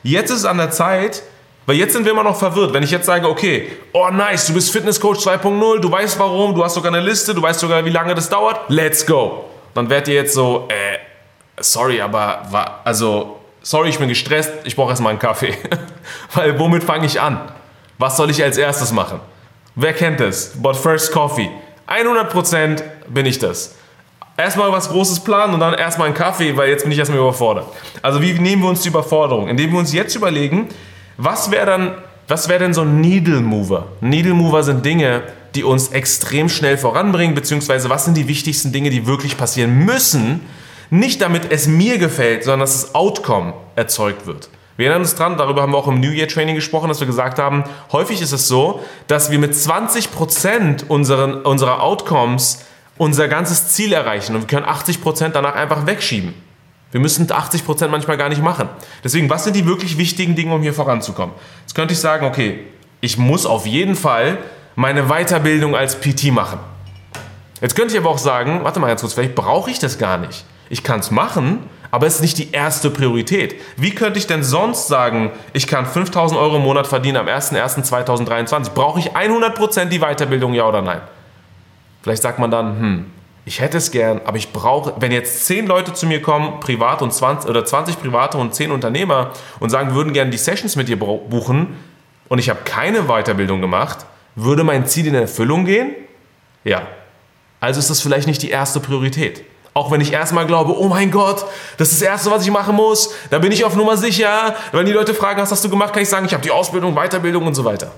[0.02, 1.22] Jetzt ist es an der Zeit,
[1.68, 2.72] weil jetzt sind wir immer noch verwirrt.
[2.72, 6.64] Wenn ich jetzt sage, okay, oh nice, du bist Fitnesscoach 2.0, du weißt warum, du
[6.64, 9.44] hast sogar eine Liste, du weißt sogar, wie lange das dauert, let's go.
[9.74, 10.96] Dann werdet ihr jetzt so, äh,
[11.61, 15.59] sorry, aber, also, sorry, ich bin gestresst, ich brauche erstmal einen Kaffee.
[16.33, 17.38] Weil womit fange ich an?
[17.98, 19.20] Was soll ich als erstes machen?
[19.74, 20.52] Wer kennt das?
[20.54, 21.50] But first coffee.
[21.87, 23.76] 100% bin ich das.
[24.38, 27.66] Erstmal was Großes planen und dann erstmal einen Kaffee, weil jetzt bin ich erstmal überfordert.
[28.00, 29.48] Also wie nehmen wir uns die Überforderung?
[29.48, 30.70] Indem wir uns jetzt überlegen,
[31.18, 31.94] was wäre dann,
[32.28, 33.88] was wäre denn so ein Needle Mover?
[34.00, 35.22] Needle Mover sind Dinge,
[35.54, 40.40] die uns extrem schnell voranbringen, beziehungsweise was sind die wichtigsten Dinge, die wirklich passieren müssen,
[40.90, 44.48] nicht damit es mir gefällt, sondern dass das Outcome erzeugt wird.
[44.76, 47.07] Wir erinnern uns dran, darüber haben wir auch im New Year Training gesprochen, dass wir
[47.09, 52.64] gesagt haben, häufig ist es so, dass wir mit 20% unseren, unserer Outcomes
[52.96, 56.35] unser ganzes Ziel erreichen und wir können 80% danach einfach wegschieben.
[56.90, 58.68] Wir müssen 80% manchmal gar nicht machen.
[59.05, 61.35] Deswegen, was sind die wirklich wichtigen Dinge, um hier voranzukommen?
[61.61, 62.61] Jetzt könnte ich sagen, okay,
[63.01, 64.38] ich muss auf jeden Fall
[64.74, 66.59] meine Weiterbildung als PT machen.
[67.61, 70.16] Jetzt könnte ich aber auch sagen, warte mal ganz kurz, vielleicht brauche ich das gar
[70.18, 70.44] nicht.
[70.70, 73.57] Ich kann es machen, aber es ist nicht die erste Priorität.
[73.77, 78.70] Wie könnte ich denn sonst sagen, ich kann 5000 Euro im Monat verdienen am 01.01.2023?
[78.70, 81.01] Brauche ich 100% die Weiterbildung, ja oder nein?
[82.03, 83.07] Vielleicht sagt man dann, hm,
[83.48, 87.00] ich hätte es gern, aber ich brauche, wenn jetzt 10 Leute zu mir kommen, privat
[87.00, 90.87] und 20 oder 20 private und 10 Unternehmer und sagen, würden gerne die Sessions mit
[90.87, 91.74] dir buchen
[92.28, 95.94] und ich habe keine Weiterbildung gemacht, würde mein Ziel in Erfüllung gehen?
[96.62, 96.82] Ja.
[97.58, 99.42] Also ist das vielleicht nicht die erste Priorität.
[99.72, 101.46] Auch wenn ich erstmal glaube, oh mein Gott,
[101.78, 104.56] das ist das Erste, was ich machen muss, da bin ich auf Nummer sicher.
[104.72, 106.94] Wenn die Leute fragen, was hast du gemacht, kann ich sagen, ich habe die Ausbildung,
[106.94, 107.92] Weiterbildung und so weiter.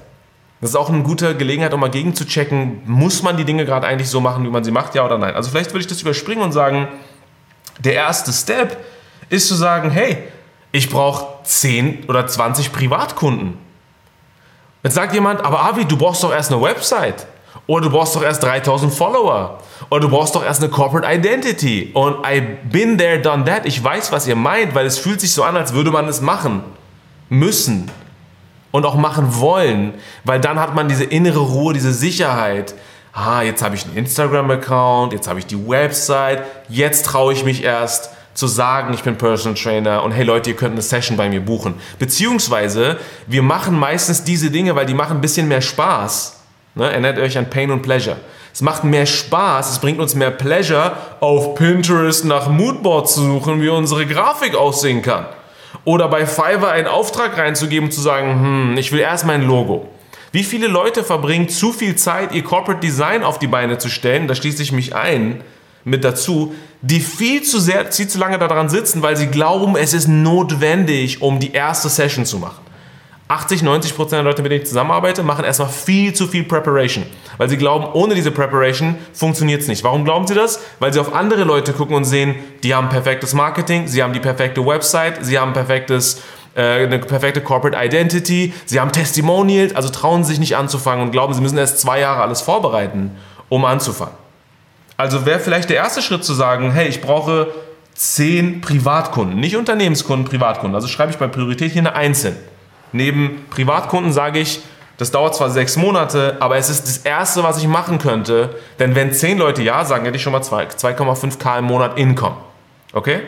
[0.61, 4.11] Das ist auch eine gute Gelegenheit, um mal gegenzuchecken, muss man die Dinge gerade eigentlich
[4.11, 5.35] so machen, wie man sie macht, ja oder nein.
[5.35, 6.89] Also vielleicht würde ich das überspringen und sagen,
[7.79, 8.77] der erste Step
[9.31, 10.19] ist zu sagen, hey,
[10.73, 13.55] ich brauche 10 oder 20 Privatkunden.
[14.83, 17.27] Jetzt sagt jemand, aber Avi, du brauchst doch erst eine Website.
[17.67, 19.59] Oder du brauchst doch erst 3000 Follower.
[19.91, 21.91] Oder du brauchst doch erst eine Corporate Identity.
[21.95, 23.67] Und I been there, done that.
[23.67, 26.21] Ich weiß, was ihr meint, weil es fühlt sich so an, als würde man es
[26.21, 26.63] machen
[27.29, 27.91] müssen.
[28.71, 29.95] Und auch machen wollen.
[30.25, 32.75] Weil dann hat man diese innere Ruhe, diese Sicherheit.
[33.13, 37.65] Ah, jetzt habe ich einen Instagram-Account, jetzt habe ich die Website, jetzt traue ich mich
[37.65, 41.29] erst zu sagen, ich bin Personal Trainer und hey Leute, ihr könnt eine Session bei
[41.29, 41.75] mir buchen.
[41.99, 46.41] Beziehungsweise, wir machen meistens diese Dinge, weil die machen ein bisschen mehr Spaß
[46.75, 46.91] Ne?
[46.91, 48.17] Erinnert euch an Pain und Pleasure.
[48.53, 53.63] Es macht mehr Spaß, es bringt uns mehr Pleasure, auf Pinterest nach Moodboards zu suchen,
[53.63, 55.27] wie unsere Grafik aussehen kann.
[55.85, 59.89] Oder bei Fiverr einen Auftrag reinzugeben und zu sagen, hm, ich will erst mein Logo.
[60.33, 64.29] Wie viele Leute verbringen zu viel Zeit, ihr Corporate Design auf die Beine zu stellen,
[64.29, 65.43] da schließe ich mich ein,
[65.85, 69.93] mit dazu, die viel zu sehr, viel zu lange daran sitzen, weil sie glauben, es
[69.93, 72.70] ist notwendig, um die erste Session zu machen.
[73.31, 77.07] 80, 90 Prozent der Leute, mit denen ich zusammenarbeite, machen erstmal viel zu viel Preparation.
[77.39, 79.85] Weil sie glauben, ohne diese Preparation funktioniert es nicht.
[79.85, 80.61] Warum glauben sie das?
[80.81, 84.19] Weil sie auf andere Leute gucken und sehen, die haben perfektes Marketing, sie haben die
[84.21, 86.23] perfekte Website, sie haben perfektes,
[86.57, 91.33] äh, eine perfekte Corporate Identity, sie haben Testimonials, also trauen sich nicht anzufangen und glauben,
[91.33, 93.13] sie müssen erst zwei Jahre alles vorbereiten,
[93.49, 94.15] um anzufangen.
[94.97, 97.47] Also wäre vielleicht der erste Schritt zu sagen, hey, ich brauche
[97.95, 100.75] zehn Privatkunden, nicht Unternehmenskunden, Privatkunden.
[100.75, 102.37] Also schreibe ich bei Priorität hier eine Einzelne.
[102.93, 104.61] Neben Privatkunden sage ich,
[105.01, 108.57] das dauert zwar sechs Monate, aber es ist das Erste, was ich machen könnte.
[108.79, 112.37] Denn wenn zehn Leute Ja sagen, hätte ich schon mal 2,5k im Monat Income.
[112.93, 113.21] Okay?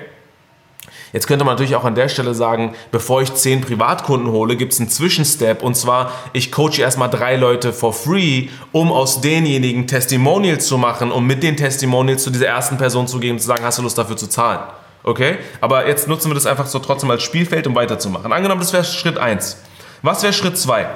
[1.12, 4.72] Jetzt könnte man natürlich auch an der Stelle sagen, bevor ich zehn Privatkunden hole, gibt
[4.72, 5.62] es einen Zwischenstep.
[5.62, 11.12] Und zwar, ich coache erstmal drei Leute for free, um aus denjenigen Testimonials zu machen,
[11.12, 13.82] um mit den Testimonials zu dieser ersten Person zu gehen und zu sagen, hast du
[13.82, 14.60] Lust dafür zu zahlen?
[15.04, 15.38] Okay?
[15.60, 18.32] Aber jetzt nutzen wir das einfach so trotzdem als Spielfeld, um weiterzumachen.
[18.32, 19.62] Angenommen, das wäre Schritt 1.
[20.02, 20.86] Was wäre Schritt 2?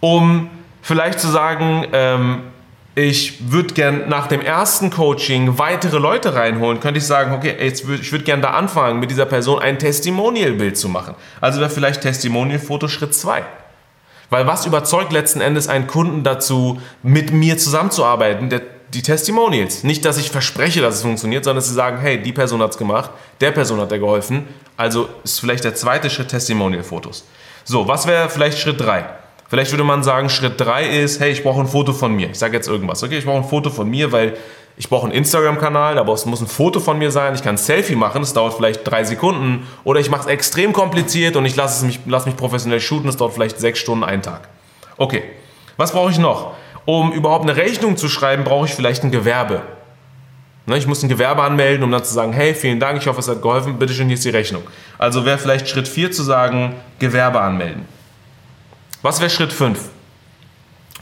[0.00, 0.50] Um
[0.82, 2.42] vielleicht zu sagen, ähm,
[2.94, 7.86] ich würde gern nach dem ersten Coaching weitere Leute reinholen, könnte ich sagen, okay, jetzt
[7.86, 11.14] würd, ich würde gern da anfangen, mit dieser Person ein Testimonial-Bild zu machen.
[11.40, 13.44] Also wäre vielleicht Testimonial-Foto Schritt 2.
[14.30, 18.50] Weil was überzeugt letzten Endes einen Kunden dazu, mit mir zusammenzuarbeiten?
[18.50, 18.62] Der
[18.94, 19.84] die Testimonials.
[19.84, 22.70] Nicht, dass ich verspreche, dass es funktioniert, sondern dass sie sagen, hey, die Person hat
[22.70, 24.46] es gemacht, der Person hat er geholfen.
[24.76, 27.24] Also ist vielleicht der zweite Schritt Testimonial-Fotos.
[27.64, 29.04] So, was wäre vielleicht Schritt 3?
[29.48, 32.30] Vielleicht würde man sagen, Schritt 3 ist, hey, ich brauche ein Foto von mir.
[32.30, 33.02] Ich sage jetzt irgendwas.
[33.02, 34.36] Okay, ich brauche ein Foto von mir, weil
[34.76, 37.34] ich brauche einen Instagram-Kanal, aber es muss ein Foto von mir sein.
[37.34, 39.66] Ich kann ein Selfie machen, das dauert vielleicht drei Sekunden.
[39.84, 43.16] Oder ich mache es extrem kompliziert und ich lasse mich, lass mich professionell shooten, das
[43.16, 44.48] dauert vielleicht sechs Stunden, einen Tag.
[44.96, 45.24] Okay,
[45.76, 46.54] was brauche ich noch?
[46.88, 49.60] Um überhaupt eine Rechnung zu schreiben, brauche ich vielleicht ein Gewerbe.
[50.64, 53.20] Ne, ich muss ein Gewerbe anmelden, um dann zu sagen, hey, vielen Dank, ich hoffe,
[53.20, 54.62] es hat geholfen, bitteschön, hier ist die Rechnung.
[54.96, 57.86] Also wäre vielleicht Schritt 4 zu sagen, Gewerbe anmelden.
[59.02, 59.78] Was wäre Schritt 5?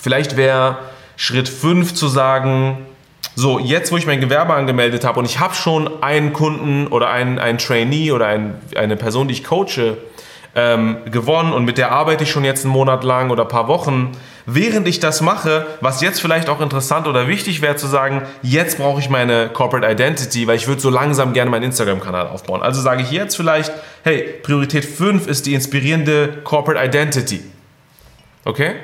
[0.00, 0.78] Vielleicht wäre
[1.14, 2.78] Schritt 5 zu sagen,
[3.36, 7.10] so, jetzt wo ich mein Gewerbe angemeldet habe und ich habe schon einen Kunden oder
[7.10, 9.98] einen, einen Trainee oder ein, eine Person, die ich coache,
[10.56, 13.68] ähm, gewonnen und mit der arbeite ich schon jetzt einen Monat lang oder ein paar
[13.68, 14.16] Wochen.
[14.48, 18.78] Während ich das mache, was jetzt vielleicht auch interessant oder wichtig wäre zu sagen, jetzt
[18.78, 22.62] brauche ich meine Corporate Identity, weil ich würde so langsam gerne meinen Instagram-Kanal aufbauen.
[22.62, 23.72] Also sage ich jetzt vielleicht,
[24.04, 27.42] hey, Priorität 5 ist die inspirierende Corporate Identity.
[28.44, 28.76] Okay?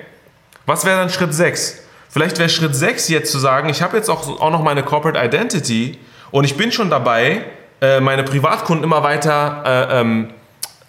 [0.67, 1.85] Was wäre dann Schritt 6?
[2.09, 5.25] Vielleicht wäre Schritt 6 jetzt zu sagen, ich habe jetzt auch, auch noch meine Corporate
[5.25, 5.99] Identity
[6.33, 7.45] und ich bin schon dabei,
[7.81, 10.31] äh, meine Privatkunden immer weiter äh, ähm,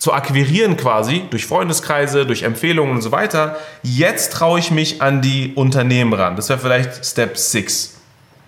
[0.03, 3.55] zu akquirieren quasi, durch Freundeskreise, durch Empfehlungen und so weiter.
[3.83, 6.35] Jetzt traue ich mich an die Unternehmen ran.
[6.35, 8.01] Das wäre vielleicht Step 6.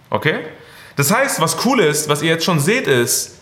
[0.09, 0.39] Okay?
[0.97, 3.37] Das heißt, was cool ist, was ihr jetzt schon seht, ist,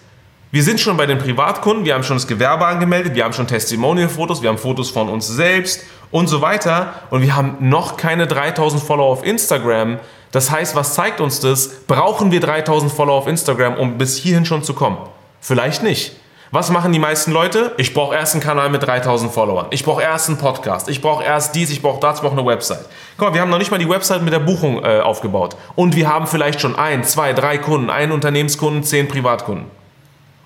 [0.51, 3.47] wir sind schon bei den Privatkunden, wir haben schon das Gewerbe angemeldet, wir haben schon
[3.47, 6.93] Testimonial-Fotos, wir haben Fotos von uns selbst und so weiter.
[7.09, 9.97] Und wir haben noch keine 3000 Follower auf Instagram.
[10.31, 11.67] Das heißt, was zeigt uns das?
[11.87, 14.99] Brauchen wir 3000 Follower auf Instagram, um bis hierhin schon zu kommen?
[15.41, 16.11] Vielleicht nicht.
[16.55, 17.71] Was machen die meisten Leute?
[17.77, 19.65] Ich brauche erst einen Kanal mit 3000 Followern.
[19.71, 20.87] Ich brauche erst einen Podcast.
[20.87, 22.85] Ich brauche erst dies, ich brauche das, ich brauche eine Website.
[23.17, 25.55] Guck mal, wir haben noch nicht mal die Website mit der Buchung äh, aufgebaut.
[25.73, 29.65] Und wir haben vielleicht schon ein, zwei, drei Kunden, einen Unternehmenskunden, zehn Privatkunden.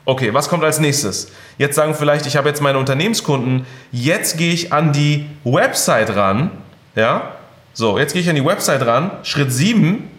[0.05, 1.29] Okay, was kommt als nächstes?
[1.57, 6.51] Jetzt sagen vielleicht, ich habe jetzt meine Unternehmenskunden, jetzt gehe ich an die Website ran.
[6.95, 7.33] Ja?
[7.73, 9.11] So, jetzt gehe ich an die Website ran.
[9.23, 10.09] Schritt 7.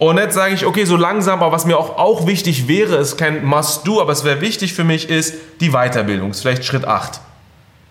[0.00, 3.18] Und jetzt sage ich, okay, so langsam, aber was mir auch, auch wichtig wäre, ist
[3.18, 6.30] kein Must-Do, aber es wäre wichtig für mich, ist die Weiterbildung.
[6.30, 7.20] Ist vielleicht Schritt 8.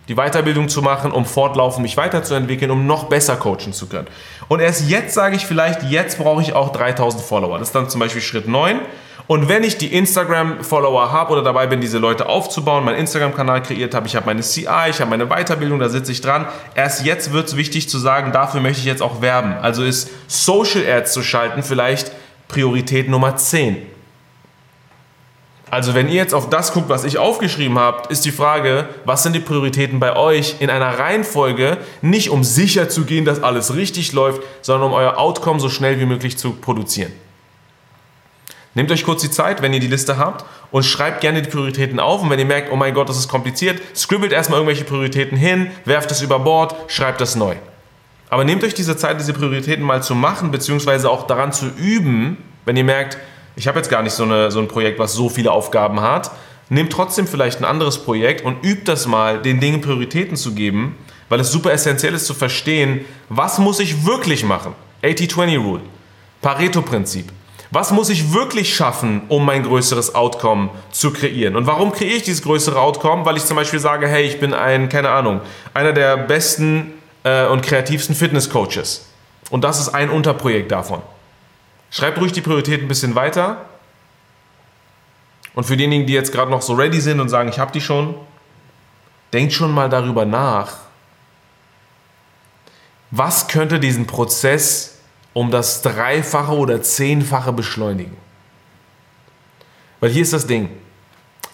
[0.07, 4.07] Die Weiterbildung zu machen, um fortlaufend mich weiterzuentwickeln, um noch besser coachen zu können.
[4.47, 7.59] Und erst jetzt sage ich vielleicht, jetzt brauche ich auch 3000 Follower.
[7.59, 8.79] Das ist dann zum Beispiel Schritt 9.
[9.29, 13.93] Und wenn ich die Instagram-Follower habe oder dabei bin, diese Leute aufzubauen, meinen Instagram-Kanal kreiert
[13.93, 16.47] habe, ich habe meine CI, ich habe meine Weiterbildung, da sitze ich dran.
[16.73, 19.53] Erst jetzt wird es wichtig zu sagen, dafür möchte ich jetzt auch werben.
[19.61, 22.11] Also ist Social Ads zu schalten vielleicht
[22.47, 23.77] Priorität Nummer 10.
[25.69, 29.21] Also wenn ihr jetzt auf das guckt, was ich aufgeschrieben habe, ist die Frage, was
[29.21, 33.75] sind die Prioritäten bei euch in einer Reihenfolge, nicht um sicher zu gehen, dass alles
[33.75, 37.11] richtig läuft, sondern um euer Outcome so schnell wie möglich zu produzieren.
[38.79, 41.99] Nehmt euch kurz die Zeit, wenn ihr die Liste habt und schreibt gerne die Prioritäten
[41.99, 42.21] auf.
[42.21, 45.69] Und wenn ihr merkt, oh mein Gott, das ist kompliziert, scribbelt erstmal irgendwelche Prioritäten hin,
[45.83, 47.55] werft es über Bord, schreibt das neu.
[48.29, 52.37] Aber nehmt euch diese Zeit, diese Prioritäten mal zu machen, beziehungsweise auch daran zu üben,
[52.63, 53.17] wenn ihr merkt,
[53.57, 56.31] ich habe jetzt gar nicht so, eine, so ein Projekt, was so viele Aufgaben hat.
[56.69, 60.95] Nehmt trotzdem vielleicht ein anderes Projekt und übt das mal, den Dingen Prioritäten zu geben,
[61.27, 64.73] weil es super essentiell ist zu verstehen, was muss ich wirklich machen?
[65.03, 65.81] 80-20-Rule,
[66.41, 67.33] Pareto-Prinzip.
[67.71, 71.55] Was muss ich wirklich schaffen, um mein größeres Outcome zu kreieren?
[71.55, 73.25] Und warum kreiere ich dieses größere Outcome?
[73.25, 75.41] Weil ich zum Beispiel sage, hey, ich bin ein, keine Ahnung,
[75.75, 79.07] einer der besten äh, und kreativsten Fitnesscoaches.
[79.51, 81.01] Und das ist ein Unterprojekt davon.
[81.91, 83.65] Schreibt ruhig die Priorität ein bisschen weiter.
[85.53, 87.81] Und für diejenigen, die jetzt gerade noch so ready sind und sagen, ich habe die
[87.81, 88.15] schon,
[89.31, 90.73] denkt schon mal darüber nach,
[93.11, 94.98] was könnte diesen Prozess
[95.39, 98.17] um das Dreifache oder Zehnfache beschleunigen.
[100.01, 100.69] Weil hier ist das Ding.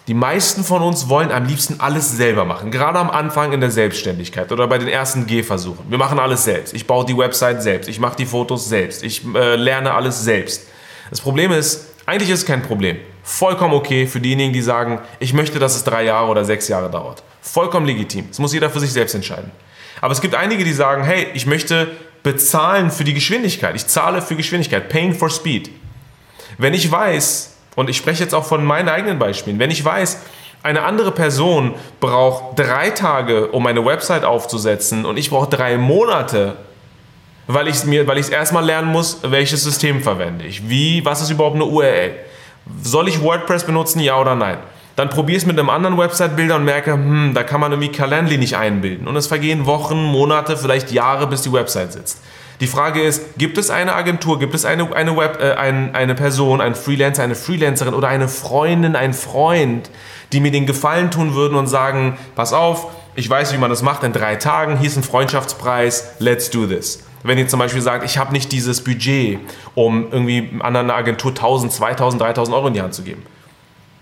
[0.08, 2.72] Die meisten von uns wollen am liebsten alles selber machen.
[2.72, 5.84] Gerade am Anfang in der Selbstständigkeit oder bei den ersten Gehversuchen.
[5.88, 6.74] Wir machen alles selbst.
[6.74, 7.88] Ich baue die Website selbst.
[7.88, 9.04] Ich mache die Fotos selbst.
[9.04, 10.66] Ich äh, lerne alles selbst.
[11.10, 12.96] Das Problem ist, eigentlich ist es kein Problem.
[13.22, 16.90] Vollkommen okay für diejenigen, die sagen, ich möchte, dass es drei Jahre oder sechs Jahre
[16.90, 17.22] dauert.
[17.40, 18.26] Vollkommen legitim.
[18.30, 19.52] Das muss jeder für sich selbst entscheiden.
[20.00, 21.92] Aber es gibt einige, die sagen, hey, ich möchte
[22.26, 23.76] bezahlen für die Geschwindigkeit.
[23.76, 24.88] Ich zahle für Geschwindigkeit.
[24.88, 25.70] Paying for Speed.
[26.58, 30.18] Wenn ich weiß, und ich spreche jetzt auch von meinen eigenen Beispielen, wenn ich weiß,
[30.64, 36.56] eine andere Person braucht drei Tage, um eine Website aufzusetzen und ich brauche drei Monate,
[37.46, 40.68] weil ich es erstmal lernen muss, welches System verwende ich.
[40.68, 42.10] Wie, was ist überhaupt eine URL?
[42.82, 44.58] Soll ich WordPress benutzen, ja oder nein?
[44.96, 48.38] Dann probiere es mit einem anderen Website-Bilder und merke, hm, da kann man irgendwie Calendly
[48.38, 49.06] nicht einbilden.
[49.06, 52.22] Und es vergehen Wochen, Monate, vielleicht Jahre, bis die Website sitzt.
[52.60, 56.14] Die Frage ist, gibt es eine Agentur, gibt es eine, eine, Web, äh, ein, eine
[56.14, 59.90] Person, ein Freelancer, eine Freelancerin oder eine Freundin, ein Freund,
[60.32, 63.82] die mir den Gefallen tun würden und sagen, pass auf, ich weiß, wie man das
[63.82, 67.02] macht in drei Tagen, hier ist ein Freundschaftspreis, let's do this.
[67.22, 69.40] Wenn ihr zum Beispiel sagt, ich habe nicht dieses Budget,
[69.74, 73.22] um irgendwie an einer Agentur 1000, 2000, 3000 Euro in die Hand zu geben.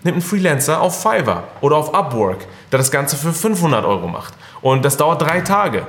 [0.05, 4.35] Nehmt einen Freelancer auf Fiverr oder auf Upwork, der das Ganze für 500 Euro macht.
[4.61, 5.87] Und das dauert drei Tage.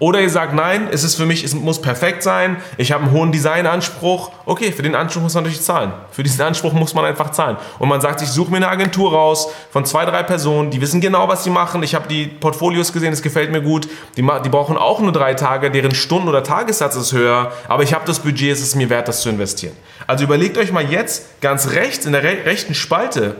[0.00, 3.12] Oder ihr sagt, nein, es ist für mich, es muss perfekt sein, ich habe einen
[3.12, 4.32] hohen Designanspruch.
[4.46, 5.92] Okay, für den Anspruch muss man natürlich zahlen.
[6.10, 7.58] Für diesen Anspruch muss man einfach zahlen.
[7.78, 11.02] Und man sagt, ich suche mir eine Agentur raus von zwei, drei Personen, die wissen
[11.02, 11.82] genau, was sie machen.
[11.82, 13.88] Ich habe die Portfolios gesehen, es gefällt mir gut.
[14.16, 17.52] Die, die brauchen auch nur drei Tage, deren Stunden- oder Tagessatz ist höher.
[17.68, 19.76] Aber ich habe das Budget, es ist mir wert, das zu investieren.
[20.06, 23.36] Also überlegt euch mal jetzt ganz rechts in der re rechten Spalte,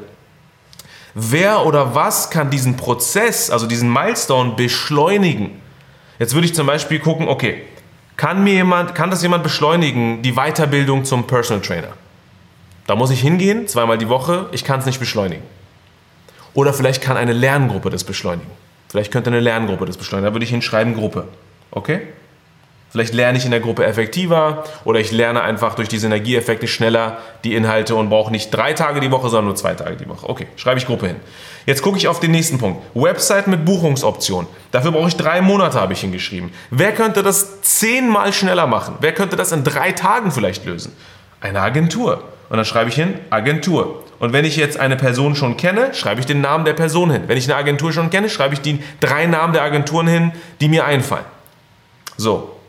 [1.15, 5.61] Wer oder was kann diesen Prozess, also diesen Milestone beschleunigen?
[6.21, 7.63] Jetzt würde ich zum Beispiel gucken, okay,
[8.19, 11.95] kann mir jemand, kann das jemand beschleunigen, die Weiterbildung zum Personal Trainer?
[12.87, 15.43] Da muss ich hingehen, zweimal die Woche, ich kann es nicht beschleunigen.
[16.53, 18.51] Oder vielleicht kann eine Lerngruppe das beschleunigen.
[18.89, 20.27] Vielleicht könnte eine Lerngruppe das beschleunigen.
[20.27, 21.27] Da würde ich hinschreiben Gruppe.
[21.71, 22.03] Okay?
[22.91, 27.19] Vielleicht lerne ich in der Gruppe effektiver oder ich lerne einfach durch die Synergieeffekte schneller
[27.45, 30.29] die Inhalte und brauche nicht drei Tage die Woche, sondern nur zwei Tage die Woche.
[30.29, 31.17] Okay, schreibe ich Gruppe hin.
[31.67, 32.83] Jetzt gucke ich auf den nächsten Punkt.
[32.95, 34.49] Website mit Buchungsoption.
[34.73, 36.51] Dafür brauche ich drei Monate, habe ich hingeschrieben.
[36.71, 38.97] Wer könnte das zehnmal schneller machen?
[39.01, 40.93] Wer könnte das in drei Tagen vielleicht lösen?
[41.41, 42.25] Eine Agentur.
[42.49, 44.03] Und dann schreibe ich hin Agentur.
[44.19, 47.23] Und wenn ich jetzt eine Person schon kenne, schreibe ich den Namen der Person hin.
[47.29, 50.69] Wenn ich eine Agentur schon kenne, schreibe ich die drei Namen der Agenturen hin, die
[50.69, 51.25] mir einfallen.
[52.17, 52.60] So,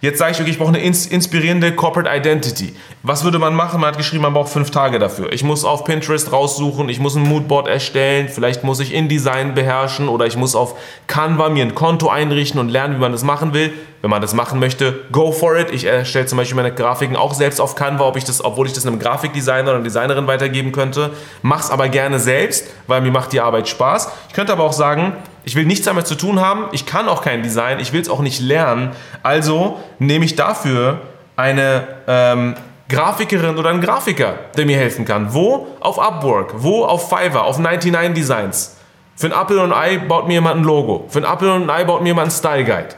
[0.00, 2.74] Jetzt sage ich, okay, ich brauche eine inspirierende Corporate Identity.
[3.02, 3.80] Was würde man machen?
[3.80, 5.32] Man hat geschrieben, man braucht fünf Tage dafür.
[5.32, 10.08] Ich muss auf Pinterest raussuchen, ich muss ein Moodboard erstellen, vielleicht muss ich InDesign beherrschen
[10.08, 10.74] oder ich muss auf
[11.08, 13.72] Canva mir ein Konto einrichten und lernen, wie man das machen will.
[14.00, 15.70] Wenn man das machen möchte, go for it.
[15.72, 18.72] Ich erstelle zum Beispiel meine Grafiken auch selbst auf Canva, ob ich das, obwohl ich
[18.72, 21.10] das einem Grafikdesigner oder Designerin weitergeben könnte.
[21.42, 24.10] Mach's aber gerne selbst, weil mir macht die Arbeit Spaß.
[24.28, 27.22] Ich könnte aber auch sagen, ich will nichts damit zu tun haben, ich kann auch
[27.22, 28.92] kein Design, ich will es auch nicht lernen.
[29.22, 31.00] Also nehme ich dafür
[31.36, 32.54] eine ähm,
[32.88, 35.34] Grafikerin oder einen Grafiker, der mir helfen kann.
[35.34, 35.66] Wo?
[35.80, 36.84] Auf Upwork, wo?
[36.84, 38.76] Auf Fiverr, auf 99 Designs.
[39.16, 41.06] Für ein Apple und ein Ei baut mir jemand ein Logo.
[41.08, 42.94] Für ein Apple und ein Ei baut mir jemand einen Style Guide.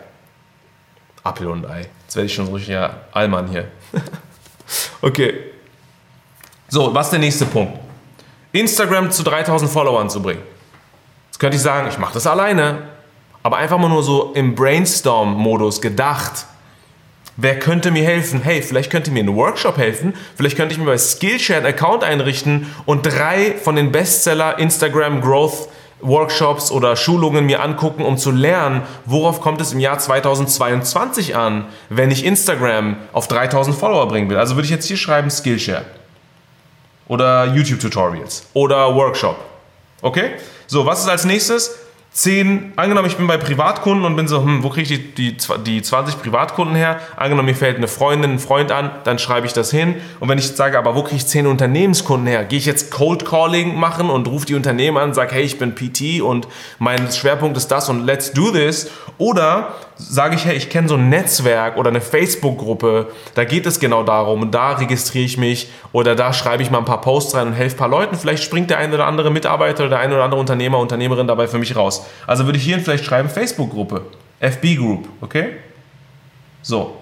[1.25, 1.87] Apple und Ei.
[2.03, 3.69] Jetzt werde ich schon so richtiger Allmann hier.
[5.03, 5.35] okay.
[6.69, 7.79] So, was ist der nächste Punkt?
[8.53, 10.43] Instagram zu 3000 Followern zu bringen
[11.41, 12.83] könnte ich sagen, ich mache das alleine.
[13.43, 16.45] Aber einfach mal nur so im Brainstorm-Modus gedacht.
[17.37, 18.43] Wer könnte mir helfen?
[18.43, 20.13] Hey, vielleicht könnte mir ein Workshop helfen.
[20.37, 25.23] Vielleicht könnte ich mir bei Skillshare einen Account einrichten und drei von den Bestseller Instagram
[25.23, 25.69] Growth
[26.03, 31.67] Workshops oder Schulungen mir angucken, um zu lernen, worauf kommt es im Jahr 2022 an,
[31.89, 34.37] wenn ich Instagram auf 3000 Follower bringen will.
[34.37, 35.85] Also würde ich jetzt hier schreiben Skillshare
[37.09, 39.37] oder YouTube Tutorials oder Workshop.
[40.03, 40.33] Okay?
[40.67, 41.80] So, was ist als nächstes?
[42.13, 45.63] 10, angenommen, ich bin bei Privatkunden und bin so, hm, wo kriege ich die, die,
[45.65, 46.99] die 20 Privatkunden her?
[47.17, 49.95] Angenommen, mir fällt eine Freundin, ein Freund an, dann schreibe ich das hin.
[50.19, 52.45] Und wenn ich sage, aber wo kriege ich 10 Unternehmenskunden her?
[52.45, 55.77] Gehe ich jetzt Cold Calling machen und rufe die Unternehmen an, sage, hey, ich bin
[55.77, 56.49] PT und
[56.81, 58.91] mein Schwerpunkt ist das und let's do this?
[59.17, 63.79] Oder sage ich, hey, ich kenne so ein Netzwerk oder eine Facebook-Gruppe, da geht es
[63.79, 67.35] genau darum und da registriere ich mich oder da schreibe ich mal ein paar Posts
[67.35, 68.17] rein und helfe ein paar Leuten.
[68.17, 71.47] Vielleicht springt der ein oder andere Mitarbeiter oder der ein oder andere Unternehmer, Unternehmerin dabei
[71.47, 72.07] für mich raus.
[72.27, 74.03] Also würde ich hier vielleicht schreiben Facebook-Gruppe,
[74.41, 75.57] FB Group, okay?
[76.63, 76.97] So.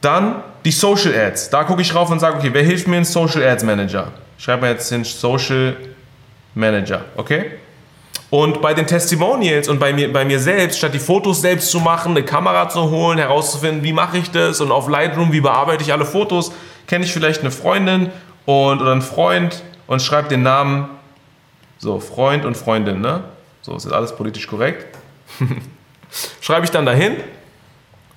[0.00, 1.50] Dann die Social Ads.
[1.50, 4.12] Da gucke ich rauf und sage, okay, wer hilft mir in Social Ads Manager?
[4.38, 5.76] Schreibe mir jetzt den Social
[6.54, 7.52] Manager, okay?
[8.28, 11.78] Und bei den Testimonials und bei mir, bei mir selbst, statt die Fotos selbst zu
[11.78, 15.84] machen, eine Kamera zu holen, herauszufinden, wie mache ich das und auf Lightroom, wie bearbeite
[15.84, 16.52] ich alle Fotos,
[16.88, 18.10] kenne ich vielleicht eine Freundin
[18.44, 20.88] und, oder einen Freund und schreibe den Namen,
[21.78, 23.24] so Freund und Freundin, ne?
[23.62, 24.86] So ist jetzt alles politisch korrekt.
[26.40, 27.16] schreibe ich dann dahin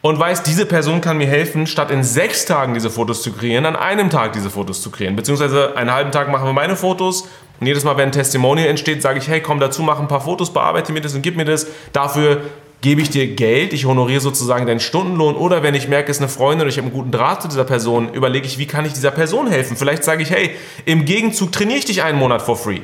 [0.01, 3.65] und weiß, diese Person kann mir helfen, statt in sechs Tagen diese Fotos zu kreieren,
[3.65, 5.15] an einem Tag diese Fotos zu kreieren.
[5.15, 7.27] Beziehungsweise einen halben Tag machen wir meine Fotos
[7.59, 10.21] und jedes Mal, wenn ein Testimonial entsteht, sage ich, hey, komm dazu, mach ein paar
[10.21, 11.67] Fotos, bearbeite mir das und gib mir das.
[11.91, 12.41] Dafür
[12.81, 15.35] gebe ich dir Geld, ich honoriere sozusagen deinen Stundenlohn.
[15.35, 17.49] Oder wenn ich merke, es ist eine Freundin oder ich habe einen guten Draht zu
[17.49, 19.75] dieser Person, überlege ich, wie kann ich dieser Person helfen?
[19.75, 20.51] Vielleicht sage ich, hey,
[20.85, 22.81] im Gegenzug trainiere ich dich einen Monat for free.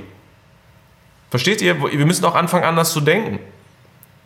[1.29, 1.81] Versteht ihr?
[1.81, 3.39] Wir müssen auch anfangen, anders zu denken.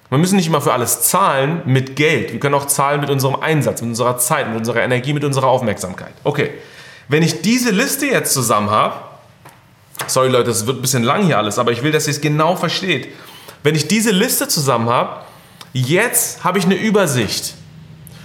[0.10, 2.34] Wir müssen nicht immer für alles zahlen mit Geld.
[2.34, 5.48] Wir können auch zahlen mit unserem Einsatz, mit unserer Zeit, mit unserer Energie, mit unserer
[5.48, 6.14] Aufmerksamkeit.
[6.24, 6.50] Okay,
[7.08, 8.96] wenn ich diese Liste jetzt zusammen habe,
[10.08, 12.22] sorry Leute, es wird ein bisschen lang hier alles, aber ich will, dass ihr es
[12.22, 13.10] genau versteht.
[13.64, 15.22] Wenn ich diese Liste zusammen habe,
[15.74, 17.56] jetzt habe ich eine Übersicht.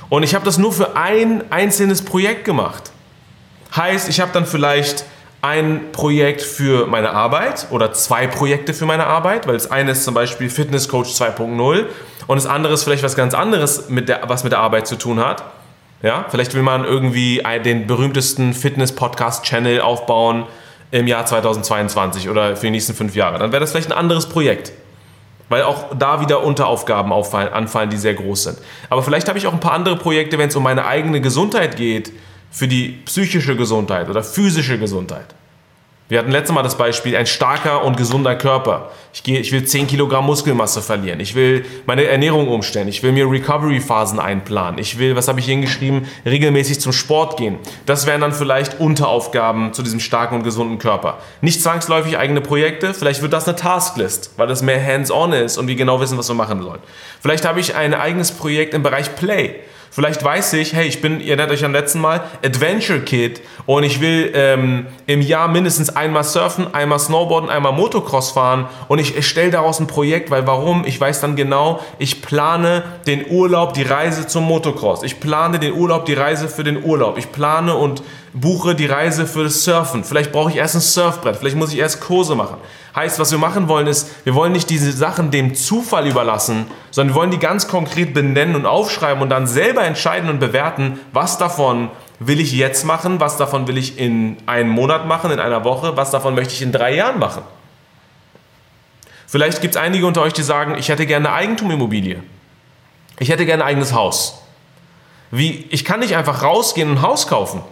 [0.08, 2.92] Und ich habe das nur für ein einzelnes Projekt gemacht.
[3.74, 5.04] Heißt, ich habe dann vielleicht
[5.42, 10.04] ein Projekt für meine Arbeit oder zwei Projekte für meine Arbeit, weil das eine ist
[10.04, 11.84] zum Beispiel Fitness Coach 2.0
[12.26, 14.96] und das andere ist vielleicht was ganz anderes, mit der, was mit der Arbeit zu
[14.96, 15.44] tun hat.
[16.02, 20.44] Ja, vielleicht will man irgendwie den berühmtesten Fitness-Podcast-Channel aufbauen
[20.90, 23.38] im Jahr 2022 oder für die nächsten fünf Jahre.
[23.38, 24.72] Dann wäre das vielleicht ein anderes Projekt.
[25.48, 28.58] Weil auch da wieder Unteraufgaben auffallen, anfallen, die sehr groß sind.
[28.88, 31.76] Aber vielleicht habe ich auch ein paar andere Projekte, wenn es um meine eigene Gesundheit
[31.76, 32.12] geht,
[32.50, 35.34] für die psychische Gesundheit oder physische Gesundheit.
[36.06, 38.90] Wir hatten letztes Mal das Beispiel, ein starker und gesunder Körper.
[39.14, 41.18] Ich, gehe, ich will 10 Kilogramm Muskelmasse verlieren.
[41.18, 42.88] Ich will meine Ernährung umstellen.
[42.88, 44.78] Ich will mir Recovery-Phasen einplanen.
[44.78, 47.56] Ich will, was habe ich hingeschrieben, regelmäßig zum Sport gehen.
[47.86, 51.16] Das wären dann vielleicht Unteraufgaben zu diesem starken und gesunden Körper.
[51.40, 52.92] Nicht zwangsläufig eigene Projekte.
[52.92, 56.28] Vielleicht wird das eine Tasklist, weil das mehr hands-on ist und wir genau wissen, was
[56.28, 56.80] wir machen sollen.
[57.22, 59.54] Vielleicht habe ich ein eigenes Projekt im Bereich Play.
[59.94, 63.84] Vielleicht weiß ich, hey, ich bin, ihr nennt euch am letzten Mal, Adventure Kid und
[63.84, 69.14] ich will ähm, im Jahr mindestens einmal surfen, einmal Snowboarden, einmal Motocross fahren und ich
[69.14, 70.84] erstelle daraus ein Projekt, weil warum?
[70.84, 75.04] Ich weiß dann genau, ich plane den Urlaub, die Reise zum Motocross.
[75.04, 77.16] Ich plane den Urlaub, die Reise für den Urlaub.
[77.16, 80.02] Ich plane und buche die Reise für das Surfen.
[80.02, 82.56] Vielleicht brauche ich erst ein Surfbrett, vielleicht muss ich erst Kurse machen.
[82.94, 87.14] Heißt, was wir machen wollen ist, wir wollen nicht diese Sachen dem Zufall überlassen, sondern
[87.14, 91.36] wir wollen die ganz konkret benennen und aufschreiben und dann selber entscheiden und bewerten, was
[91.36, 91.90] davon
[92.20, 95.96] will ich jetzt machen, was davon will ich in einem Monat machen, in einer Woche,
[95.96, 97.42] was davon möchte ich in drei Jahren machen.
[99.26, 102.22] Vielleicht gibt es einige unter euch, die sagen, ich hätte gerne eine Eigentumimmobilie.
[103.18, 104.40] Ich hätte gerne ein eigenes Haus.
[105.32, 107.62] Wie, ich kann nicht einfach rausgehen und ein Haus kaufen.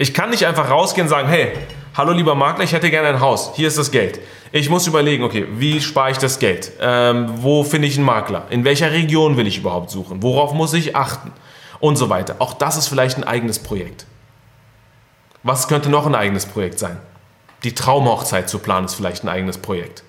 [0.00, 1.54] Ich kann nicht einfach rausgehen und sagen, hey,
[1.96, 4.20] hallo lieber Makler, ich hätte gerne ein Haus, hier ist das Geld.
[4.52, 6.70] Ich muss überlegen, okay, wie spare ich das Geld?
[6.80, 8.46] Ähm, wo finde ich einen Makler?
[8.50, 10.22] In welcher Region will ich überhaupt suchen?
[10.22, 11.32] Worauf muss ich achten?
[11.80, 12.36] Und so weiter.
[12.38, 14.06] Auch das ist vielleicht ein eigenes Projekt.
[15.42, 16.98] Was könnte noch ein eigenes Projekt sein?
[17.64, 20.04] Die Traumhochzeit zu planen ist vielleicht ein eigenes Projekt.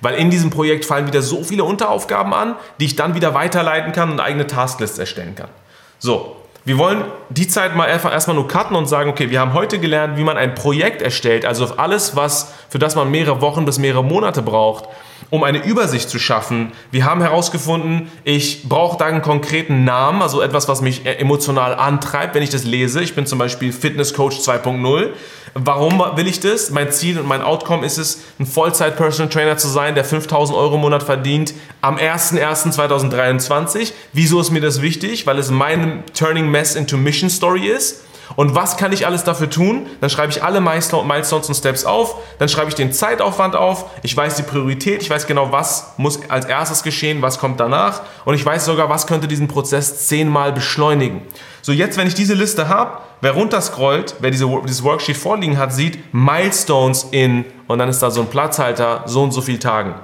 [0.00, 3.92] Weil in diesem Projekt fallen wieder so viele Unteraufgaben an, die ich dann wieder weiterleiten
[3.92, 5.50] kann und eigene Tasklists erstellen kann.
[5.98, 6.37] So,
[6.68, 9.78] wir wollen die Zeit mal einfach erstmal nur cutten und sagen, okay, wir haben heute
[9.78, 13.64] gelernt, wie man ein Projekt erstellt, also auf alles, was, für das man mehrere Wochen
[13.64, 14.86] bis mehrere Monate braucht,
[15.30, 16.72] um eine Übersicht zu schaffen.
[16.90, 22.34] Wir haben herausgefunden, ich brauche da einen konkreten Namen, also etwas, was mich emotional antreibt,
[22.34, 23.02] wenn ich das lese.
[23.02, 25.10] Ich bin zum Beispiel Fitness Coach 2.0.
[25.54, 26.70] Warum will ich das?
[26.70, 30.76] Mein Ziel und mein Outcome ist es, ein Vollzeit-Personal Trainer zu sein, der 5000 Euro
[30.76, 33.92] im Monat verdient am 01.01.2023.
[34.12, 35.26] Wieso ist mir das wichtig?
[35.26, 38.04] Weil es meine Turning Mess into Mission Story ist.
[38.36, 39.86] Und was kann ich alles dafür tun?
[40.00, 44.16] Dann schreibe ich alle Milestones und Steps auf, dann schreibe ich den Zeitaufwand auf, ich
[44.16, 48.34] weiß die Priorität, ich weiß genau, was muss als erstes geschehen, was kommt danach und
[48.34, 51.22] ich weiß sogar, was könnte diesen Prozess zehnmal beschleunigen.
[51.62, 55.72] So, jetzt, wenn ich diese Liste habe, wer runterscrollt, wer diese, dieses Worksheet vorliegen hat,
[55.72, 59.94] sieht Milestones in und dann ist da so ein Platzhalter, so und so viel Tagen.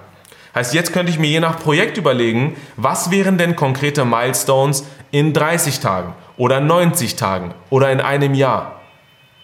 [0.55, 5.33] Heißt, jetzt könnte ich mir je nach Projekt überlegen, was wären denn konkrete Milestones in
[5.33, 8.81] 30 Tagen oder 90 Tagen oder in einem Jahr.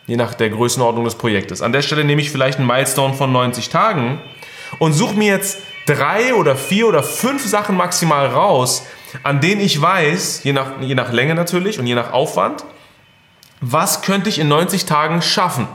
[0.07, 1.63] Je nach der Größenordnung des Projektes.
[1.63, 4.21] An der Stelle nehme ich vielleicht einen Milestone von 90 Tagen
[4.79, 8.85] und suche mir jetzt drei oder vier oder fünf Sachen maximal raus,
[9.23, 12.65] an denen ich weiß, je nach, je nach Länge natürlich und je nach Aufwand,
[13.61, 15.69] was könnte ich in 90 Tagen schaffen.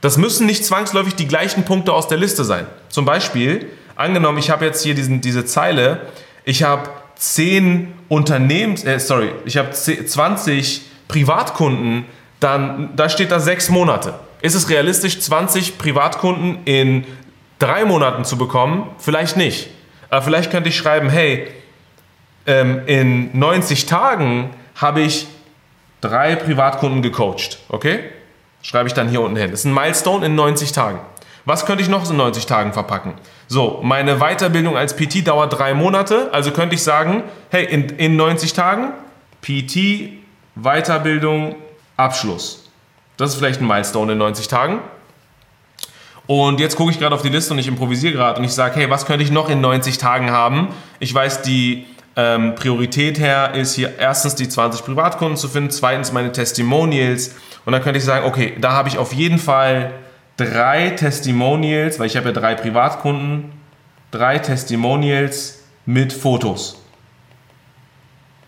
[0.00, 2.66] Das müssen nicht zwangsläufig die gleichen Punkte aus der Liste sein.
[2.88, 6.08] Zum Beispiel, angenommen, ich habe jetzt hier diesen, diese Zeile,
[6.44, 12.04] ich habe 10 Unternehmens, äh, sorry, ich habe 20 Privatkunden,
[12.40, 14.14] dann da steht da sechs Monate.
[14.42, 17.04] Ist es realistisch, 20 Privatkunden in
[17.58, 18.90] drei Monaten zu bekommen?
[18.98, 19.70] Vielleicht nicht.
[20.10, 21.48] Aber vielleicht könnte ich schreiben, hey,
[22.46, 25.26] ähm, in 90 Tagen habe ich
[26.00, 27.58] drei Privatkunden gecoacht.
[27.68, 28.00] Okay?
[28.62, 29.50] Schreibe ich dann hier unten hin.
[29.50, 30.98] Das ist ein Milestone in 90 Tagen.
[31.44, 33.14] Was könnte ich noch in 90 Tagen verpacken?
[33.48, 38.16] So, meine Weiterbildung als PT dauert drei Monate, also könnte ich sagen, hey, in, in
[38.16, 38.92] 90 Tagen
[39.42, 40.12] PT,
[40.54, 41.56] Weiterbildung,
[41.96, 42.70] Abschluss.
[43.16, 44.80] Das ist vielleicht ein Milestone in 90 Tagen.
[46.26, 48.76] Und jetzt gucke ich gerade auf die Liste und ich improvisiere gerade und ich sage,
[48.76, 50.68] hey, was könnte ich noch in 90 Tagen haben?
[50.98, 51.84] Ich weiß, die
[52.16, 57.34] ähm, Priorität her ist hier erstens die 20 Privatkunden zu finden, zweitens meine Testimonials.
[57.66, 59.92] Und dann könnte ich sagen, okay, da habe ich auf jeden Fall
[60.36, 63.52] drei Testimonials, weil ich habe ja drei Privatkunden,
[64.10, 66.80] drei Testimonials mit Fotos.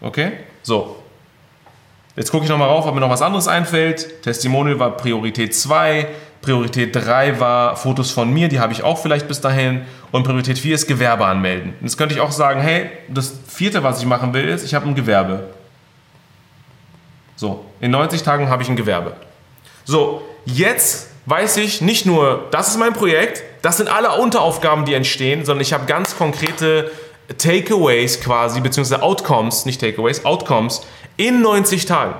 [0.01, 0.32] Okay?
[0.62, 1.03] So.
[2.16, 4.22] Jetzt gucke ich nochmal rauf, ob mir noch was anderes einfällt.
[4.22, 6.09] Testimonial war Priorität 2.
[6.41, 9.82] Priorität 3 war Fotos von mir, die habe ich auch vielleicht bis dahin.
[10.12, 11.74] Und Priorität 4 ist Gewerbe anmelden.
[11.80, 14.87] Jetzt könnte ich auch sagen, hey, das vierte, was ich machen will, ist, ich habe
[14.87, 15.49] ein Gewerbe.
[17.34, 19.16] So, in 90 Tagen habe ich ein Gewerbe.
[19.84, 24.94] So, jetzt weiß ich nicht nur, das ist mein Projekt, das sind alle Unteraufgaben, die
[24.94, 26.90] entstehen, sondern ich habe ganz konkrete
[27.38, 30.82] Takeaways quasi, beziehungsweise Outcomes, nicht Takeaways, Outcomes
[31.16, 32.14] in 90 Tagen.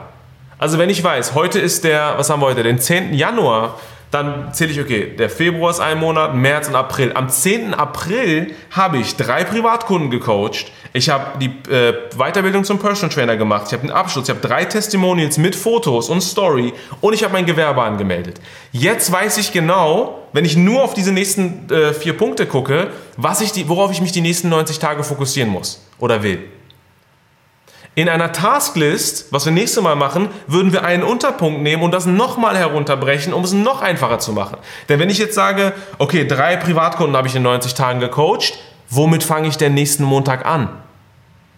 [0.59, 3.15] Also wenn ich weiß, heute ist der, was haben wir heute, den 10.
[3.15, 3.79] Januar,
[4.11, 7.13] Dann zähle ich, okay, der Februar ist ein Monat, März und April.
[7.15, 7.75] Am 10.
[7.75, 10.71] April habe ich drei Privatkunden gecoacht.
[10.93, 13.65] Ich habe die äh, Weiterbildung zum Personal Trainer gemacht.
[13.67, 14.29] Ich habe den Abschluss.
[14.29, 16.73] Ich habe drei Testimonials mit Fotos und Story.
[17.01, 18.41] Und ich habe mein Gewerbe angemeldet.
[18.73, 23.41] Jetzt weiß ich genau, wenn ich nur auf diese nächsten äh, vier Punkte gucke, was
[23.41, 26.39] ich die, worauf ich mich die nächsten 90 Tage fokussieren muss oder will.
[27.99, 32.05] In einer Tasklist, was wir nächstes Mal machen, würden wir einen Unterpunkt nehmen und das
[32.05, 34.59] nochmal herunterbrechen, um es noch einfacher zu machen.
[34.91, 38.59] Denn wenn ich jetzt sage, okay, drei Privatkunden habe ich in 90 Tagen gecoacht,
[38.91, 40.69] womit fange ich denn nächsten Montag an?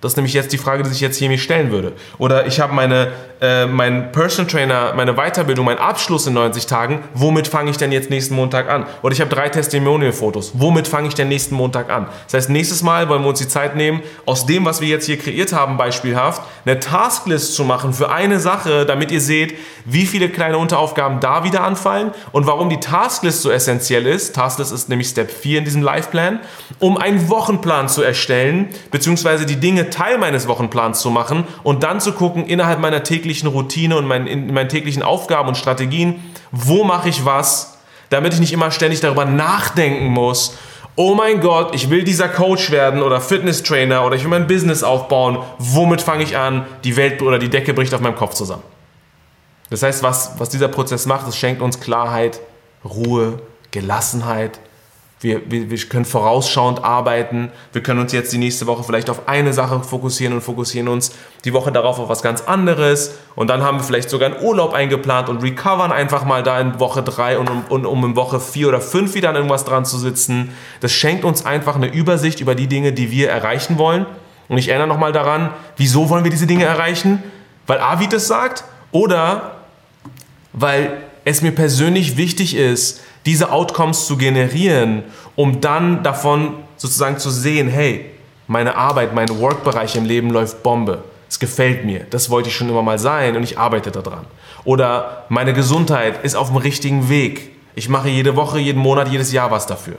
[0.01, 1.92] Das ist nämlich jetzt die Frage, die sich jetzt hier mir stellen würde.
[2.18, 3.09] Oder ich habe meine,
[3.40, 7.03] äh, meinen Personal Trainer, meine Weiterbildung, meinen Abschluss in 90 Tagen.
[7.14, 8.86] Womit fange ich denn jetzt nächsten Montag an?
[9.03, 10.53] Oder ich habe drei Testimonial-Fotos.
[10.55, 12.07] Womit fange ich denn nächsten Montag an?
[12.26, 15.07] Das heißt, nächstes Mal wollen wir uns die Zeit nehmen, aus dem, was wir jetzt
[15.07, 20.07] hier kreiert haben, beispielhaft, eine Tasklist zu machen für eine Sache, damit ihr seht, wie
[20.07, 24.36] viele kleine Unteraufgaben da wieder anfallen und warum die Tasklist so essentiell ist.
[24.36, 26.38] Tasklist ist nämlich Step 4 in diesem Life-Plan,
[26.78, 32.01] um einen Wochenplan zu erstellen, beziehungsweise die Dinge Teil meines Wochenplans zu machen und dann
[32.01, 36.84] zu gucken innerhalb meiner täglichen Routine und meinen, in meinen täglichen Aufgaben und Strategien, wo
[36.84, 37.78] mache ich was,
[38.11, 40.57] damit ich nicht immer ständig darüber nachdenken muss,
[40.97, 44.82] oh mein Gott, ich will dieser Coach werden oder Fitnesstrainer oder ich will mein Business
[44.82, 48.64] aufbauen, womit fange ich an, die Welt oder die Decke bricht auf meinem Kopf zusammen.
[49.70, 52.41] Das heißt, was, was dieser Prozess macht, es schenkt uns Klarheit,
[52.84, 54.59] Ruhe, Gelassenheit,
[55.21, 57.51] wir, wir, wir können vorausschauend arbeiten.
[57.73, 61.12] Wir können uns jetzt die nächste Woche vielleicht auf eine Sache fokussieren und fokussieren uns
[61.45, 63.19] die Woche darauf auf was ganz anderes.
[63.35, 66.79] Und dann haben wir vielleicht sogar einen Urlaub eingeplant und recovern einfach mal da in
[66.79, 69.99] Woche 3 und und um in Woche 4 oder 5 wieder an irgendwas dran zu
[69.99, 70.51] sitzen.
[70.81, 74.07] Das schenkt uns einfach eine Übersicht über die Dinge, die wir erreichen wollen.
[74.49, 77.23] Und ich erinnere nochmal daran, wieso wollen wir diese Dinge erreichen?
[77.66, 79.57] Weil Avid es sagt oder
[80.53, 85.05] weil es mir persönlich wichtig ist, diese Outcomes zu generieren,
[85.37, 88.07] um dann davon sozusagen zu sehen, hey,
[88.47, 91.05] meine Arbeit, mein Workbereich im Leben läuft Bombe.
[91.29, 92.07] Es gefällt mir.
[92.09, 94.24] Das wollte ich schon immer mal sein und ich arbeite daran.
[94.64, 97.51] Oder meine Gesundheit ist auf dem richtigen Weg.
[97.74, 99.97] Ich mache jede Woche, jeden Monat, jedes Jahr was dafür.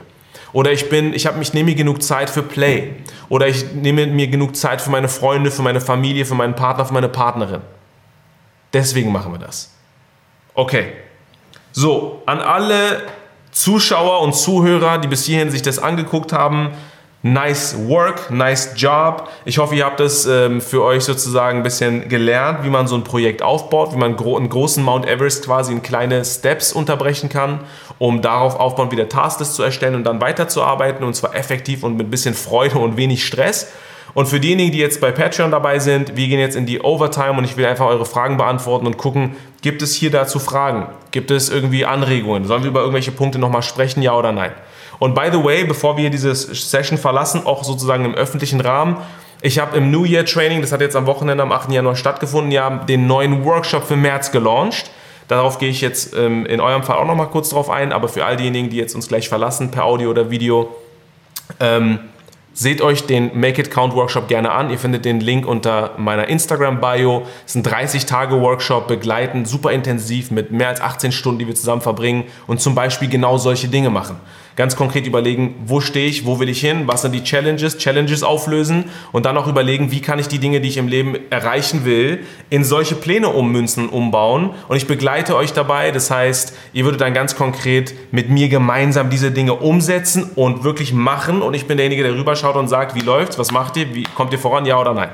[0.52, 2.94] Oder ich bin, ich habe, ich nehme mir genug Zeit für Play.
[3.30, 6.84] Oder ich nehme mir genug Zeit für meine Freunde, für meine Familie, für meinen Partner,
[6.84, 7.62] für meine Partnerin.
[8.74, 9.72] Deswegen machen wir das.
[10.56, 10.94] Okay.
[11.72, 13.04] So, an alle
[13.52, 16.72] Zuschauer und Zuhörer, die bis hierhin sich das angeguckt haben,
[17.22, 19.30] nice work, nice job.
[19.44, 22.96] Ich hoffe, ihr habt es ähm, für euch sozusagen ein bisschen gelernt, wie man so
[22.96, 27.28] ein Projekt aufbaut, wie man gro einen großen Mount Everest quasi in kleine Steps unterbrechen
[27.28, 27.60] kann,
[27.98, 32.08] um darauf aufbauen, wieder Tasklist zu erstellen und dann weiterzuarbeiten und zwar effektiv und mit
[32.08, 33.68] ein bisschen Freude und wenig Stress.
[34.14, 37.34] Und für diejenigen, die jetzt bei Patreon dabei sind, wir gehen jetzt in die Overtime
[37.34, 40.88] und ich will einfach eure Fragen beantworten und gucken, gibt es hier dazu Fragen?
[41.12, 42.46] Gibt es irgendwie Anregungen?
[42.46, 44.52] Sollen wir über irgendwelche Punkte nochmal sprechen, ja oder nein?
[45.00, 48.98] Und by the way, bevor wir diese Session verlassen, auch sozusagen im öffentlichen Rahmen,
[49.42, 51.72] ich habe im New Year Training, das hat jetzt am Wochenende am 8.
[51.72, 54.92] Januar stattgefunden, ja, den neuen Workshop für März gelauncht.
[55.30, 58.26] Darauf gehe ich jetzt ähm, in eurem Fall auch nochmal kurz drauf ein, aber für
[58.26, 60.76] all diejenigen, die jetzt uns gleich verlassen per Audio oder Video,
[61.60, 62.00] ähm,
[62.62, 64.70] Seht euch den Make It Count Workshop gerne an.
[64.70, 67.24] Ihr findet den Link unter meiner Instagram-Bio.
[67.46, 71.82] Es ist ein 30-Tage-Workshop, begleitend, super intensiv mit mehr als 18 Stunden, die wir zusammen
[71.82, 74.18] verbringen und zum Beispiel genau solche Dinge machen
[74.60, 78.24] ganz konkret überlegen, wo stehe ich, wo will ich hin, was sind die Challenges, Challenges
[78.24, 78.84] auflösen
[79.14, 82.26] und dann auch überlegen, wie kann ich die Dinge, die ich im Leben erreichen will,
[82.50, 85.92] in solche Pläne ummünzen, umbauen und ich begleite euch dabei.
[85.92, 90.92] Das heißt, ihr würdet dann ganz konkret mit mir gemeinsam diese Dinge umsetzen und wirklich
[90.92, 94.04] machen und ich bin derjenige, der rüberschaut und sagt, wie läuft's, was macht ihr, wie
[94.04, 95.10] kommt ihr voran, ja oder nein.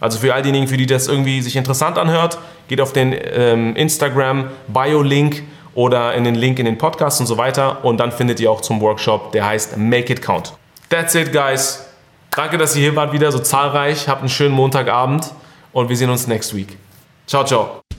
[0.00, 3.76] Also für all diejenigen, für die das irgendwie sich interessant anhört, geht auf den ähm,
[3.76, 5.42] Instagram Bio-Link
[5.74, 7.84] oder in den Link in den Podcast und so weiter.
[7.84, 10.54] Und dann findet ihr auch zum Workshop, der heißt Make It Count.
[10.88, 11.86] That's it, guys.
[12.30, 14.08] Danke, dass ihr hier wart, wieder so zahlreich.
[14.08, 15.30] Habt einen schönen Montagabend
[15.72, 16.78] und wir sehen uns next week.
[17.26, 17.89] Ciao, ciao.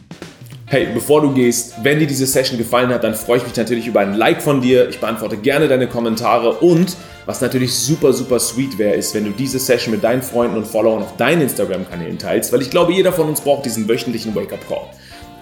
[0.72, 3.88] Hey, bevor du gehst, wenn dir diese Session gefallen hat, dann freue ich mich natürlich
[3.88, 4.88] über ein Like von dir.
[4.88, 6.96] Ich beantworte gerne deine Kommentare und
[7.26, 10.66] was natürlich super, super sweet wäre, ist, wenn du diese Session mit deinen Freunden und
[10.66, 14.88] Followern auf deinen Instagram-Kanälen teilst, weil ich glaube, jeder von uns braucht diesen wöchentlichen Wake-up-Call.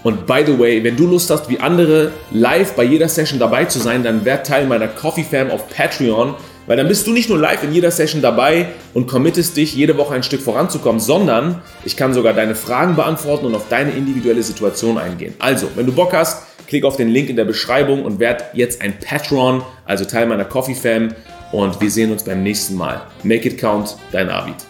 [0.01, 3.65] Und by the way, wenn du Lust hast, wie andere live bei jeder Session dabei
[3.65, 6.34] zu sein, dann werd Teil meiner Coffee Fam auf Patreon,
[6.70, 9.97] weil dann bist du nicht nur live in jeder Session dabei und committest dich, jede
[9.97, 14.43] Woche ein Stück voranzukommen, sondern ich kann sogar deine Fragen beantworten und auf deine individuelle
[14.43, 15.34] Situation eingehen.
[15.39, 18.84] Also, wenn du Bock hast, klick auf den Link in der Beschreibung und werd jetzt
[18.84, 21.15] ein Patron, also Teil meiner Coffee Fam
[21.51, 23.01] und wir sehen uns beim nächsten Mal.
[23.24, 24.68] Make it count, dein Avid.